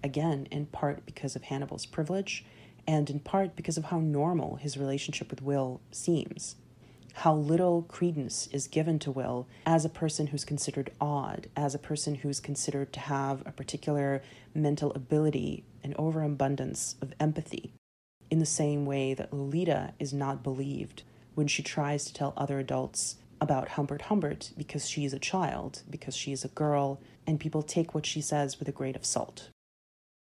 Again, 0.02 0.46
in 0.50 0.66
part 0.66 1.04
because 1.06 1.34
of 1.34 1.44
Hannibal's 1.44 1.86
privilege, 1.86 2.44
and 2.86 3.08
in 3.10 3.20
part 3.20 3.56
because 3.56 3.76
of 3.76 3.86
how 3.86 3.98
normal 3.98 4.56
his 4.56 4.76
relationship 4.76 5.30
with 5.30 5.42
Will 5.42 5.80
seems. 5.90 6.56
How 7.18 7.34
little 7.34 7.82
credence 7.82 8.48
is 8.48 8.66
given 8.66 8.98
to 8.98 9.10
Will 9.10 9.46
as 9.64 9.84
a 9.84 9.88
person 9.88 10.26
who's 10.26 10.44
considered 10.44 10.90
odd, 11.00 11.46
as 11.56 11.74
a 11.74 11.78
person 11.78 12.16
who's 12.16 12.40
considered 12.40 12.92
to 12.92 13.00
have 13.00 13.42
a 13.46 13.52
particular 13.52 14.20
mental 14.54 14.92
ability, 14.92 15.64
an 15.82 15.94
overabundance 15.96 16.96
of 17.00 17.14
empathy, 17.18 17.72
in 18.30 18.40
the 18.40 18.46
same 18.46 18.84
way 18.84 19.14
that 19.14 19.32
Lolita 19.32 19.94
is 19.98 20.12
not 20.12 20.42
believed 20.42 21.04
when 21.34 21.46
she 21.46 21.62
tries 21.62 22.04
to 22.04 22.12
tell 22.12 22.34
other 22.36 22.58
adults 22.58 23.16
about 23.40 23.68
Humbert 23.70 24.02
Humbert 24.02 24.50
because 24.56 24.88
she 24.88 25.04
is 25.04 25.12
a 25.12 25.18
child, 25.18 25.82
because 25.88 26.16
she 26.16 26.32
is 26.32 26.44
a 26.44 26.48
girl, 26.48 27.00
and 27.26 27.40
people 27.40 27.62
take 27.62 27.94
what 27.94 28.06
she 28.06 28.20
says 28.20 28.58
with 28.58 28.68
a 28.68 28.72
grain 28.72 28.96
of 28.96 29.04
salt. 29.06 29.48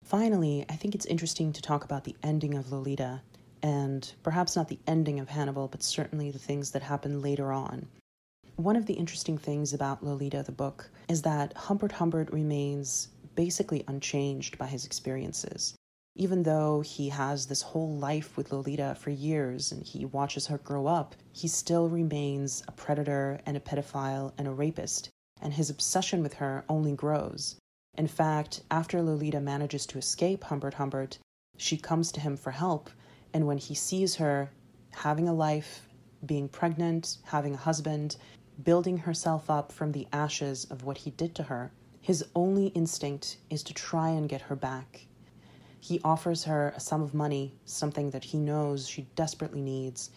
Finally, 0.04 0.66
I 0.68 0.76
think 0.76 0.94
it's 0.94 1.06
interesting 1.06 1.52
to 1.52 1.62
talk 1.62 1.84
about 1.84 2.04
the 2.04 2.16
ending 2.22 2.54
of 2.54 2.70
Lolita, 2.70 3.22
and 3.62 4.12
perhaps 4.22 4.56
not 4.56 4.68
the 4.68 4.78
ending 4.86 5.20
of 5.20 5.28
Hannibal, 5.28 5.68
but 5.68 5.82
certainly 5.82 6.30
the 6.30 6.38
things 6.38 6.72
that 6.72 6.82
happen 6.82 7.22
later 7.22 7.52
on. 7.52 7.86
One 8.56 8.76
of 8.76 8.86
the 8.86 8.94
interesting 8.94 9.38
things 9.38 9.72
about 9.72 10.04
Lolita, 10.04 10.42
the 10.42 10.52
book, 10.52 10.90
is 11.08 11.22
that 11.22 11.56
Humbert 11.56 11.92
Humbert 11.92 12.32
remains 12.32 13.08
basically 13.34 13.84
unchanged 13.88 14.58
by 14.58 14.66
his 14.66 14.84
experiences. 14.84 15.74
Even 16.14 16.42
though 16.42 16.82
he 16.82 17.08
has 17.08 17.46
this 17.46 17.62
whole 17.62 17.96
life 17.96 18.36
with 18.36 18.52
Lolita 18.52 18.94
for 19.00 19.10
years 19.10 19.72
and 19.72 19.82
he 19.82 20.04
watches 20.04 20.46
her 20.46 20.58
grow 20.58 20.86
up, 20.86 21.14
he 21.32 21.48
still 21.48 21.88
remains 21.88 22.62
a 22.68 22.72
predator 22.72 23.40
and 23.46 23.56
a 23.56 23.60
pedophile 23.60 24.32
and 24.36 24.46
a 24.46 24.52
rapist, 24.52 25.08
and 25.40 25.54
his 25.54 25.70
obsession 25.70 26.22
with 26.22 26.34
her 26.34 26.64
only 26.68 26.92
grows. 26.92 27.56
In 27.96 28.06
fact, 28.06 28.62
after 28.70 29.00
Lolita 29.00 29.40
manages 29.40 29.86
to 29.86 29.98
escape 29.98 30.44
Humbert 30.44 30.74
Humbert, 30.74 31.18
she 31.56 31.78
comes 31.78 32.12
to 32.12 32.20
him 32.20 32.36
for 32.36 32.50
help, 32.50 32.90
and 33.34 33.46
when 33.46 33.58
he 33.58 33.74
sees 33.74 34.16
her 34.16 34.50
having 34.90 35.28
a 35.28 35.34
life, 35.34 35.88
being 36.24 36.48
pregnant, 36.48 37.18
having 37.24 37.54
a 37.54 37.58
husband, 37.58 38.16
building 38.62 38.98
herself 38.98 39.50
up 39.50 39.72
from 39.72 39.92
the 39.92 40.06
ashes 40.12 40.66
of 40.70 40.84
what 40.84 40.98
he 40.98 41.10
did 41.10 41.34
to 41.34 41.42
her, 41.44 41.72
his 42.00 42.24
only 42.34 42.66
instinct 42.68 43.38
is 43.48 43.62
to 43.62 43.74
try 43.74 44.10
and 44.10 44.28
get 44.28 44.42
her 44.42 44.56
back. 44.56 45.06
He 45.80 46.00
offers 46.04 46.44
her 46.44 46.72
a 46.76 46.80
sum 46.80 47.02
of 47.02 47.14
money, 47.14 47.54
something 47.64 48.10
that 48.10 48.24
he 48.24 48.38
knows 48.38 48.88
she 48.88 49.02
desperately 49.16 49.60
needs, 49.60 50.10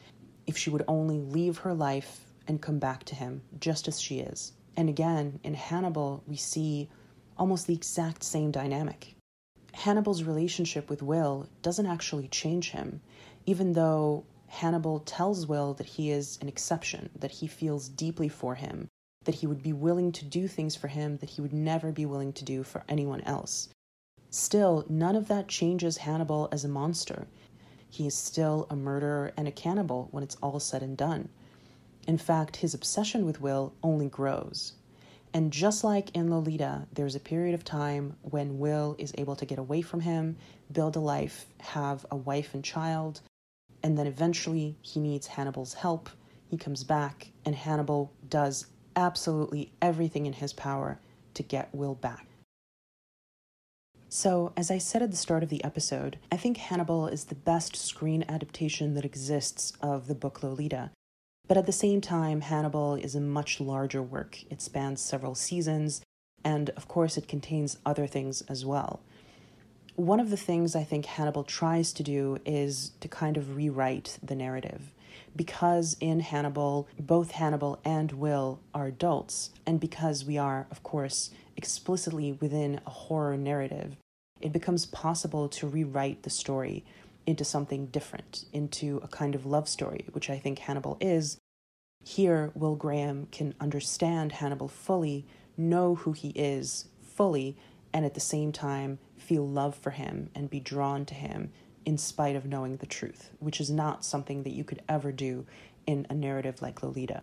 if 0.46 0.58
she 0.58 0.70
would 0.70 0.84
only 0.88 1.20
leave 1.20 1.60
her 1.60 1.74
life 1.74 2.26
and 2.48 2.62
come 2.62 2.78
back 2.78 3.04
to 3.06 3.16
him 3.16 3.42
just 3.60 3.88
as 3.88 4.00
she 4.00 4.20
is. 4.20 4.54
And 4.78 4.90
again, 4.90 5.40
in 5.44 5.54
Hannibal, 5.54 6.24
we 6.28 6.36
see 6.36 6.90
almost 7.38 7.66
the 7.66 7.74
exact 7.74 8.24
same 8.24 8.52
dynamic. 8.52 9.15
Hannibal's 9.76 10.24
relationship 10.24 10.90
with 10.90 11.04
Will 11.04 11.50
doesn't 11.62 11.86
actually 11.86 12.30
change 12.30 12.72
him, 12.72 13.02
even 13.46 13.74
though 13.74 14.24
Hannibal 14.48 15.02
tells 15.02 15.48
Will 15.48 15.74
that 15.74 15.86
he 15.86 16.12
is 16.12 16.40
an 16.42 16.48
exception, 16.48 17.10
that 17.14 17.32
he 17.32 17.48
feels 17.48 17.90
deeply 17.90 18.30
for 18.30 18.56
him, 18.56 18.88
that 19.26 19.36
he 19.36 19.48
would 19.48 19.62
be 19.62 19.74
willing 19.74 20.14
to 20.14 20.24
do 20.24 20.48
things 20.48 20.78
for 20.78 20.88
him 20.88 21.18
that 21.18 21.32
he 21.32 21.42
would 21.42 21.52
never 21.52 21.92
be 21.92 22.06
willing 22.06 22.32
to 22.34 22.46
do 22.46 22.64
for 22.64 22.86
anyone 22.88 23.20
else. 23.22 23.68
Still, 24.30 24.86
none 24.88 25.16
of 25.16 25.28
that 25.28 25.50
changes 25.50 25.98
Hannibal 25.98 26.48
as 26.54 26.64
a 26.64 26.70
monster. 26.70 27.28
He 27.90 28.08
is 28.08 28.16
still 28.16 28.68
a 28.70 28.78
murderer 28.78 29.34
and 29.36 29.46
a 29.46 29.52
cannibal 29.52 30.08
when 30.12 30.24
it's 30.24 30.38
all 30.42 30.60
said 30.62 30.84
and 30.84 30.96
done. 30.96 31.28
In 32.08 32.18
fact, 32.18 32.58
his 32.58 32.74
obsession 32.74 33.26
with 33.26 33.42
Will 33.42 33.74
only 33.84 34.08
grows. 34.08 34.74
And 35.36 35.52
just 35.52 35.84
like 35.84 36.16
in 36.16 36.32
Lolita, 36.32 36.88
there's 36.94 37.16
a 37.16 37.20
period 37.20 37.56
of 37.56 37.66
time 37.66 38.16
when 38.22 38.58
Will 38.58 38.96
is 38.98 39.14
able 39.18 39.36
to 39.36 39.46
get 39.46 39.60
away 39.60 39.82
from 39.82 40.00
him, 40.00 40.38
build 40.72 40.96
a 40.96 41.02
life, 41.02 41.46
have 41.60 42.06
a 42.10 42.16
wife 42.16 42.54
and 42.54 42.64
child, 42.64 43.20
and 43.84 43.98
then 43.98 44.08
eventually 44.08 44.78
he 44.82 45.02
needs 45.02 45.28
Hannibal's 45.28 45.74
help. 45.74 46.10
He 46.48 46.56
comes 46.56 46.86
back, 46.86 47.32
and 47.44 47.54
Hannibal 47.54 48.14
does 48.30 48.68
absolutely 48.96 49.74
everything 49.82 50.26
in 50.26 50.32
his 50.32 50.54
power 50.54 51.00
to 51.34 51.44
get 51.44 51.76
Will 51.76 51.96
back. 51.96 52.28
So, 54.08 54.54
as 54.56 54.72
I 54.72 54.78
said 54.78 55.02
at 55.02 55.12
the 55.12 55.18
start 55.18 55.44
of 55.44 55.50
the 55.50 55.66
episode, 55.66 56.18
I 56.32 56.38
think 56.38 56.56
Hannibal 56.56 57.08
is 57.08 57.26
the 57.26 57.36
best 57.36 57.76
screen 57.76 58.24
adaptation 58.30 58.94
that 58.94 59.04
exists 59.04 59.74
of 59.82 60.08
the 60.08 60.16
book 60.16 60.44
Lolita. 60.44 60.92
But 61.48 61.58
at 61.58 61.66
the 61.66 61.72
same 61.72 62.02
time, 62.02 62.42
Hannibal 62.42 62.96
is 62.96 63.14
a 63.16 63.22
much 63.22 63.60
larger 63.60 64.02
work. 64.02 64.44
It 64.50 64.62
spans 64.62 65.00
several 65.02 65.36
seasons, 65.36 66.02
and 66.44 66.72
of 66.72 66.88
course, 66.88 67.18
it 67.18 67.28
contains 67.28 67.78
other 67.86 68.08
things 68.08 68.42
as 68.50 68.66
well. 68.66 69.02
One 69.96 70.20
of 70.20 70.30
the 70.30 70.38
things 70.38 70.76
I 70.76 70.84
think 70.84 71.06
Hannibal 71.06 71.44
tries 71.44 71.94
to 71.94 72.04
do 72.04 72.40
is 72.46 72.92
to 73.00 73.08
kind 73.08 73.38
of 73.38 73.56
rewrite 73.56 74.18
the 74.22 74.36
narrative. 74.36 74.92
Because 75.36 75.96
in 76.00 76.22
Hannibal, 76.22 76.88
both 77.00 77.32
Hannibal 77.32 77.80
and 77.86 78.12
Will 78.14 78.60
are 78.74 78.88
adults, 78.88 79.52
and 79.66 79.80
because 79.80 80.26
we 80.26 80.38
are, 80.38 80.66
of 80.72 80.82
course, 80.82 81.30
explicitly 81.56 82.34
within 82.34 82.82
a 82.86 82.90
horror 82.90 83.38
narrative, 83.38 83.96
it 84.42 84.52
becomes 84.52 84.86
possible 84.86 85.48
to 85.50 85.68
rewrite 85.68 86.24
the 86.24 86.30
story 86.30 86.84
into 87.26 87.44
something 87.44 87.88
different, 87.88 88.46
into 88.54 89.00
a 89.04 89.08
kind 89.08 89.36
of 89.36 89.46
love 89.46 89.68
story, 89.68 90.06
which 90.12 90.30
I 90.30 90.38
think 90.38 90.60
Hannibal 90.60 90.98
is. 91.00 91.38
Here, 92.04 92.52
Will 92.54 92.76
Graham 92.76 93.28
can 93.32 93.56
understand 93.60 94.34
Hannibal 94.34 94.68
fully, 94.68 95.26
know 95.58 95.96
who 95.96 96.12
he 96.12 96.30
is 96.30 96.90
fully, 97.02 97.58
and 97.94 98.06
at 98.06 98.14
the 98.14 98.20
same 98.20 98.52
time 98.52 99.00
feel 99.18 99.48
love 99.48 99.76
for 99.76 99.92
him 99.92 100.30
and 100.36 100.50
be 100.50 100.60
drawn 100.60 101.06
to 101.06 101.14
him 101.14 101.52
in 101.86 101.98
spite 101.98 102.36
of 102.36 102.46
knowing 102.46 102.78
the 102.78 102.86
truth, 102.86 103.32
which 103.40 103.62
is 103.62 103.70
not 103.70 104.04
something 104.04 104.44
that 104.44 104.54
you 104.54 104.64
could 104.64 104.82
ever 104.90 105.12
do 105.12 105.46
in 105.88 106.06
a 106.10 106.14
narrative 106.14 106.62
like 106.62 106.84
Lolita. 106.84 107.22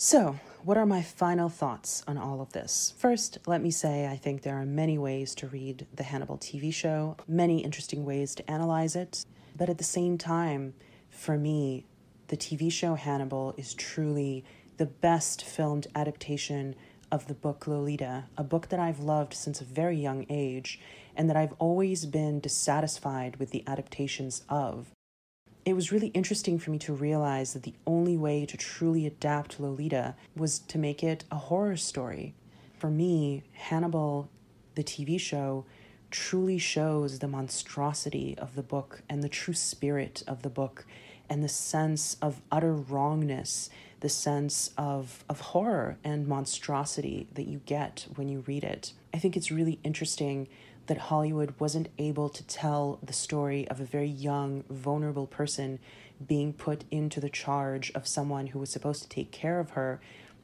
So, 0.00 0.38
what 0.62 0.76
are 0.76 0.86
my 0.86 1.02
final 1.02 1.48
thoughts 1.48 2.04
on 2.06 2.18
all 2.18 2.40
of 2.40 2.52
this? 2.52 2.94
First, 2.98 3.38
let 3.48 3.60
me 3.60 3.72
say 3.72 4.06
I 4.06 4.16
think 4.16 4.42
there 4.42 4.54
are 4.54 4.64
many 4.64 4.96
ways 4.96 5.34
to 5.34 5.48
read 5.48 5.88
the 5.92 6.04
Hannibal 6.04 6.38
TV 6.38 6.72
show, 6.72 7.16
many 7.26 7.64
interesting 7.64 8.04
ways 8.04 8.36
to 8.36 8.48
analyze 8.48 8.94
it, 8.94 9.24
but 9.56 9.68
at 9.68 9.78
the 9.78 9.82
same 9.82 10.16
time, 10.16 10.74
for 11.10 11.36
me, 11.36 11.84
the 12.28 12.36
TV 12.36 12.70
show 12.70 12.94
Hannibal 12.94 13.54
is 13.56 13.74
truly 13.74 14.44
the 14.76 14.86
best 14.86 15.42
filmed 15.44 15.88
adaptation 15.96 16.76
of 17.10 17.26
the 17.26 17.34
book 17.34 17.66
Lolita, 17.66 18.26
a 18.36 18.44
book 18.44 18.68
that 18.68 18.78
I've 18.78 19.00
loved 19.00 19.34
since 19.34 19.60
a 19.60 19.64
very 19.64 19.98
young 19.98 20.26
age 20.30 20.78
and 21.16 21.28
that 21.28 21.36
I've 21.36 21.54
always 21.58 22.06
been 22.06 22.38
dissatisfied 22.38 23.38
with 23.40 23.50
the 23.50 23.64
adaptations 23.66 24.44
of 24.48 24.94
it 25.68 25.74
was 25.74 25.92
really 25.92 26.08
interesting 26.08 26.58
for 26.58 26.70
me 26.70 26.78
to 26.78 26.94
realize 26.94 27.52
that 27.52 27.62
the 27.62 27.74
only 27.86 28.16
way 28.16 28.46
to 28.46 28.56
truly 28.56 29.04
adapt 29.04 29.60
Lolita 29.60 30.14
was 30.34 30.60
to 30.60 30.78
make 30.78 31.04
it 31.04 31.24
a 31.30 31.36
horror 31.36 31.76
story. 31.76 32.34
For 32.78 32.88
me, 32.88 33.42
Hannibal, 33.52 34.30
the 34.76 34.82
TV 34.82 35.20
show, 35.20 35.66
truly 36.10 36.56
shows 36.56 37.18
the 37.18 37.28
monstrosity 37.28 38.34
of 38.38 38.54
the 38.54 38.62
book 38.62 39.02
and 39.10 39.22
the 39.22 39.28
true 39.28 39.52
spirit 39.52 40.22
of 40.26 40.40
the 40.40 40.48
book 40.48 40.86
and 41.28 41.44
the 41.44 41.50
sense 41.50 42.16
of 42.22 42.40
utter 42.50 42.72
wrongness, 42.72 43.68
the 44.00 44.08
sense 44.08 44.70
of, 44.78 45.22
of 45.28 45.40
horror 45.40 45.98
and 46.02 46.26
monstrosity 46.26 47.28
that 47.34 47.46
you 47.46 47.60
get 47.66 48.06
when 48.14 48.30
you 48.30 48.42
read 48.46 48.64
it. 48.64 48.94
I 49.12 49.18
think 49.18 49.36
it's 49.36 49.50
really 49.50 49.78
interesting 49.84 50.48
that 50.88 50.98
Hollywood 50.98 51.54
wasn't 51.58 51.88
able 51.98 52.28
to 52.30 52.42
tell 52.44 52.98
the 53.02 53.12
story 53.12 53.68
of 53.68 53.80
a 53.80 53.84
very 53.84 54.08
young, 54.08 54.64
vulnerable 54.68 55.26
person 55.26 55.78
being 56.26 56.52
put 56.52 56.84
into 56.90 57.20
the 57.20 57.28
charge 57.28 57.92
of 57.94 58.08
someone 58.08 58.48
who 58.48 58.58
was 58.58 58.70
supposed 58.70 59.02
to 59.02 59.08
take 59.08 59.30
care 59.30 59.60
of 59.60 59.70
her. 59.70 60.00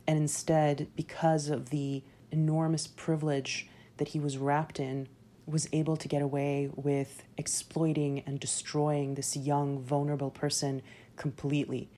And 0.07 0.19
instead, 0.19 0.87
because 0.95 1.49
of 1.49 1.71
the 1.71 2.03
enormous 2.31 2.87
privilege 2.87 3.69
that 3.97 4.09
he 4.09 4.21
was 4.21 4.39
wrapped 4.39 4.79
in, 4.79 5.09
was 5.47 5.69
able 5.73 5.97
to 5.97 6.09
get 6.09 6.23
away 6.23 6.71
with 6.75 7.23
exploiting 7.37 8.23
and 8.27 8.39
destroying 8.39 9.15
this 9.15 9.37
young, 9.37 9.81
vulnerable 9.81 10.31
person 10.31 10.83
completely. 11.17 11.91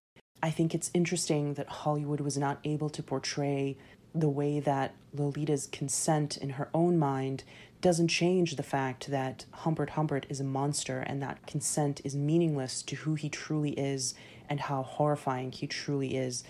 I 0.43 0.51
think 0.51 0.75
it's 0.75 0.91
interesting 0.95 1.55
that 1.55 1.69
Hollywood 1.69 2.21
was 2.21 2.37
not 2.37 2.59
able 2.65 2.91
to 2.91 3.03
portray 3.03 3.77
the 4.15 4.29
way 4.29 4.61
that 4.61 4.95
Lolita's 5.13 5.67
consent 5.67 6.37
in 6.37 6.51
her 6.51 6.69
own 6.73 6.99
mind 6.99 7.45
doesn't 7.87 8.09
change 8.09 8.57
the 8.57 8.65
fact 8.65 9.07
that 9.13 9.45
Humbert 9.53 9.91
Humbert 9.91 10.27
is 10.29 10.41
a 10.41 10.45
monster 10.45 10.99
and 11.07 11.23
that 11.23 11.47
consent 11.47 12.01
is 12.03 12.17
meaningless 12.17 12.83
to 12.83 12.97
who 12.97 13.15
he 13.15 13.29
truly 13.29 13.71
is 13.79 14.13
and 14.49 14.59
how 14.59 14.83
horrifying 14.83 15.53
he 15.53 15.69
truly 15.69 16.17
is 16.17 16.43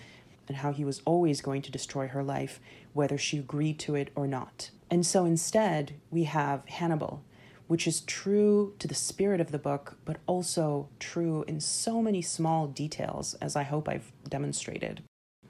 and 0.47 0.57
how 0.57 0.73
he 0.73 0.83
was 0.83 1.03
always 1.05 1.41
going 1.41 1.61
to 1.61 1.71
destroy 1.71 2.07
her 2.07 2.23
life, 2.23 2.59
whether 2.93 3.19
she 3.19 3.37
agreed 3.37 3.77
to 3.77 3.93
it 3.93 4.09
or 4.15 4.25
not. 4.25 4.71
And 4.89 5.05
so 5.05 5.25
instead, 5.25 5.93
we 6.09 6.23
have 6.23 6.65
Hannibal, 6.65 7.21
which 7.67 7.85
is 7.85 8.01
true 8.01 8.73
to 8.79 8.87
the 8.87 8.95
spirit 8.95 9.39
of 9.39 9.51
the 9.51 9.59
book, 9.59 9.95
but 10.05 10.17
also 10.25 10.89
true 10.97 11.45
in 11.47 11.59
so 11.59 12.01
many 12.01 12.23
small 12.23 12.65
details, 12.65 13.35
as 13.35 13.55
I 13.55 13.61
hope 13.61 13.87
I've 13.87 14.11
demonstrated. 14.27 15.03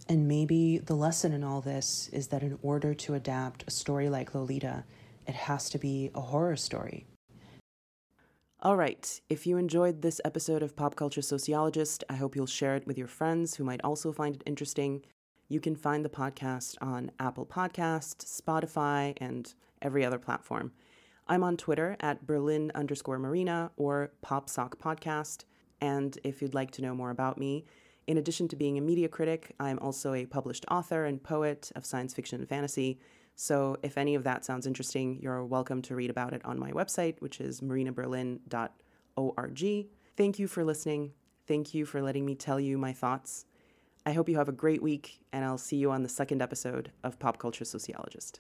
And 0.10 0.28
maybe 0.28 0.80
the 0.80 0.96
lesson 0.96 1.32
in 1.32 1.46
all 1.46 1.62
this 1.62 2.10
is 2.12 2.28
that 2.28 2.44
in 2.44 2.60
order 2.62 2.94
to 2.94 3.14
adapt 3.14 3.64
a 3.66 3.72
story 3.72 4.10
like 4.10 4.36
Lolita, 4.36 4.84
it 5.28 5.36
has 5.36 5.70
to 5.70 5.78
be 5.78 6.10
a 6.16 6.22
horror 6.22 6.56
story. 6.56 7.06
All 8.62 8.76
right, 8.76 9.22
if 9.30 9.46
you 9.46 9.58
enjoyed 9.58 10.02
this 10.02 10.20
episode 10.26 10.64
of 10.64 10.76
Pop 10.76 10.96
Culture 10.96 11.22
Sociologist, 11.22 12.04
I 12.10 12.16
hope 12.16 12.36
you'll 12.36 12.48
share 12.48 12.76
it 12.76 12.88
with 12.88 12.98
your 12.98 13.08
friends 13.08 13.56
who 13.56 13.64
might 13.64 13.84
also 13.84 14.12
find 14.12 14.36
it 14.36 14.44
interesting. 14.48 15.04
You 15.48 15.60
can 15.60 15.76
find 15.76 16.04
the 16.04 16.10
podcast 16.10 16.76
on 16.82 17.12
Apple 17.20 17.46
Podcast, 17.46 18.26
Spotify, 18.26 19.16
and 19.18 19.54
every 19.82 20.04
other 20.04 20.18
platform. 20.18 20.72
I'm 21.28 21.44
on 21.44 21.56
Twitter 21.56 21.98
at 22.00 22.26
Berlin 22.26 22.72
underscore 22.74 23.20
Marina 23.20 23.72
or 23.78 24.12
Pop 24.22 24.50
Sock 24.50 24.80
Podcast. 24.80 25.44
And 25.80 26.18
if 26.24 26.42
you'd 26.42 26.56
like 26.56 26.72
to 26.72 26.82
know 26.82 26.96
more 26.96 27.12
about 27.12 27.38
me, 27.38 27.66
in 28.08 28.18
addition 28.18 28.48
to 28.48 28.56
being 28.56 28.78
a 28.78 28.82
media 28.82 29.10
critic, 29.10 29.54
I'm 29.60 29.78
also 29.80 30.14
a 30.14 30.26
published 30.26 30.66
author 30.72 31.06
and 31.06 31.22
poet 31.22 31.72
of 31.76 31.86
science 31.86 32.14
fiction 32.14 32.40
and 32.40 32.50
fantasy. 32.50 33.00
So 33.40 33.78
if 33.84 34.00
any 34.00 34.16
of 34.16 34.24
that 34.24 34.44
sounds 34.44 34.66
interesting, 34.66 35.20
you're 35.22 35.46
welcome 35.46 35.84
to 35.84 35.96
read 35.96 36.10
about 36.10 36.34
it 36.34 36.44
on 36.44 36.58
my 36.58 36.72
website, 36.72 37.20
which 37.20 37.40
is 37.40 37.62
marinaberlin.org. 37.62 39.88
Thank 40.18 40.40
you 40.40 40.48
for 40.48 40.64
listening. 40.64 41.14
Thank 41.48 41.76
you 41.76 41.86
for 41.86 42.02
letting 42.02 42.26
me 42.26 42.34
tell 42.34 42.60
you 42.60 42.80
my 42.80 42.94
thoughts. 42.94 43.46
I 44.08 44.14
hope 44.14 44.28
you 44.28 44.38
have 44.38 44.50
a 44.50 44.54
great 44.54 44.82
week, 44.82 45.20
and 45.32 45.46
I'll 45.46 45.60
see 45.60 45.78
you 45.78 45.92
on 45.92 46.02
the 46.02 46.10
second 46.10 46.42
episode 46.42 46.92
of 47.04 47.20
Pop 47.20 47.38
Culture 47.38 47.64
Sociologist. 47.64 48.40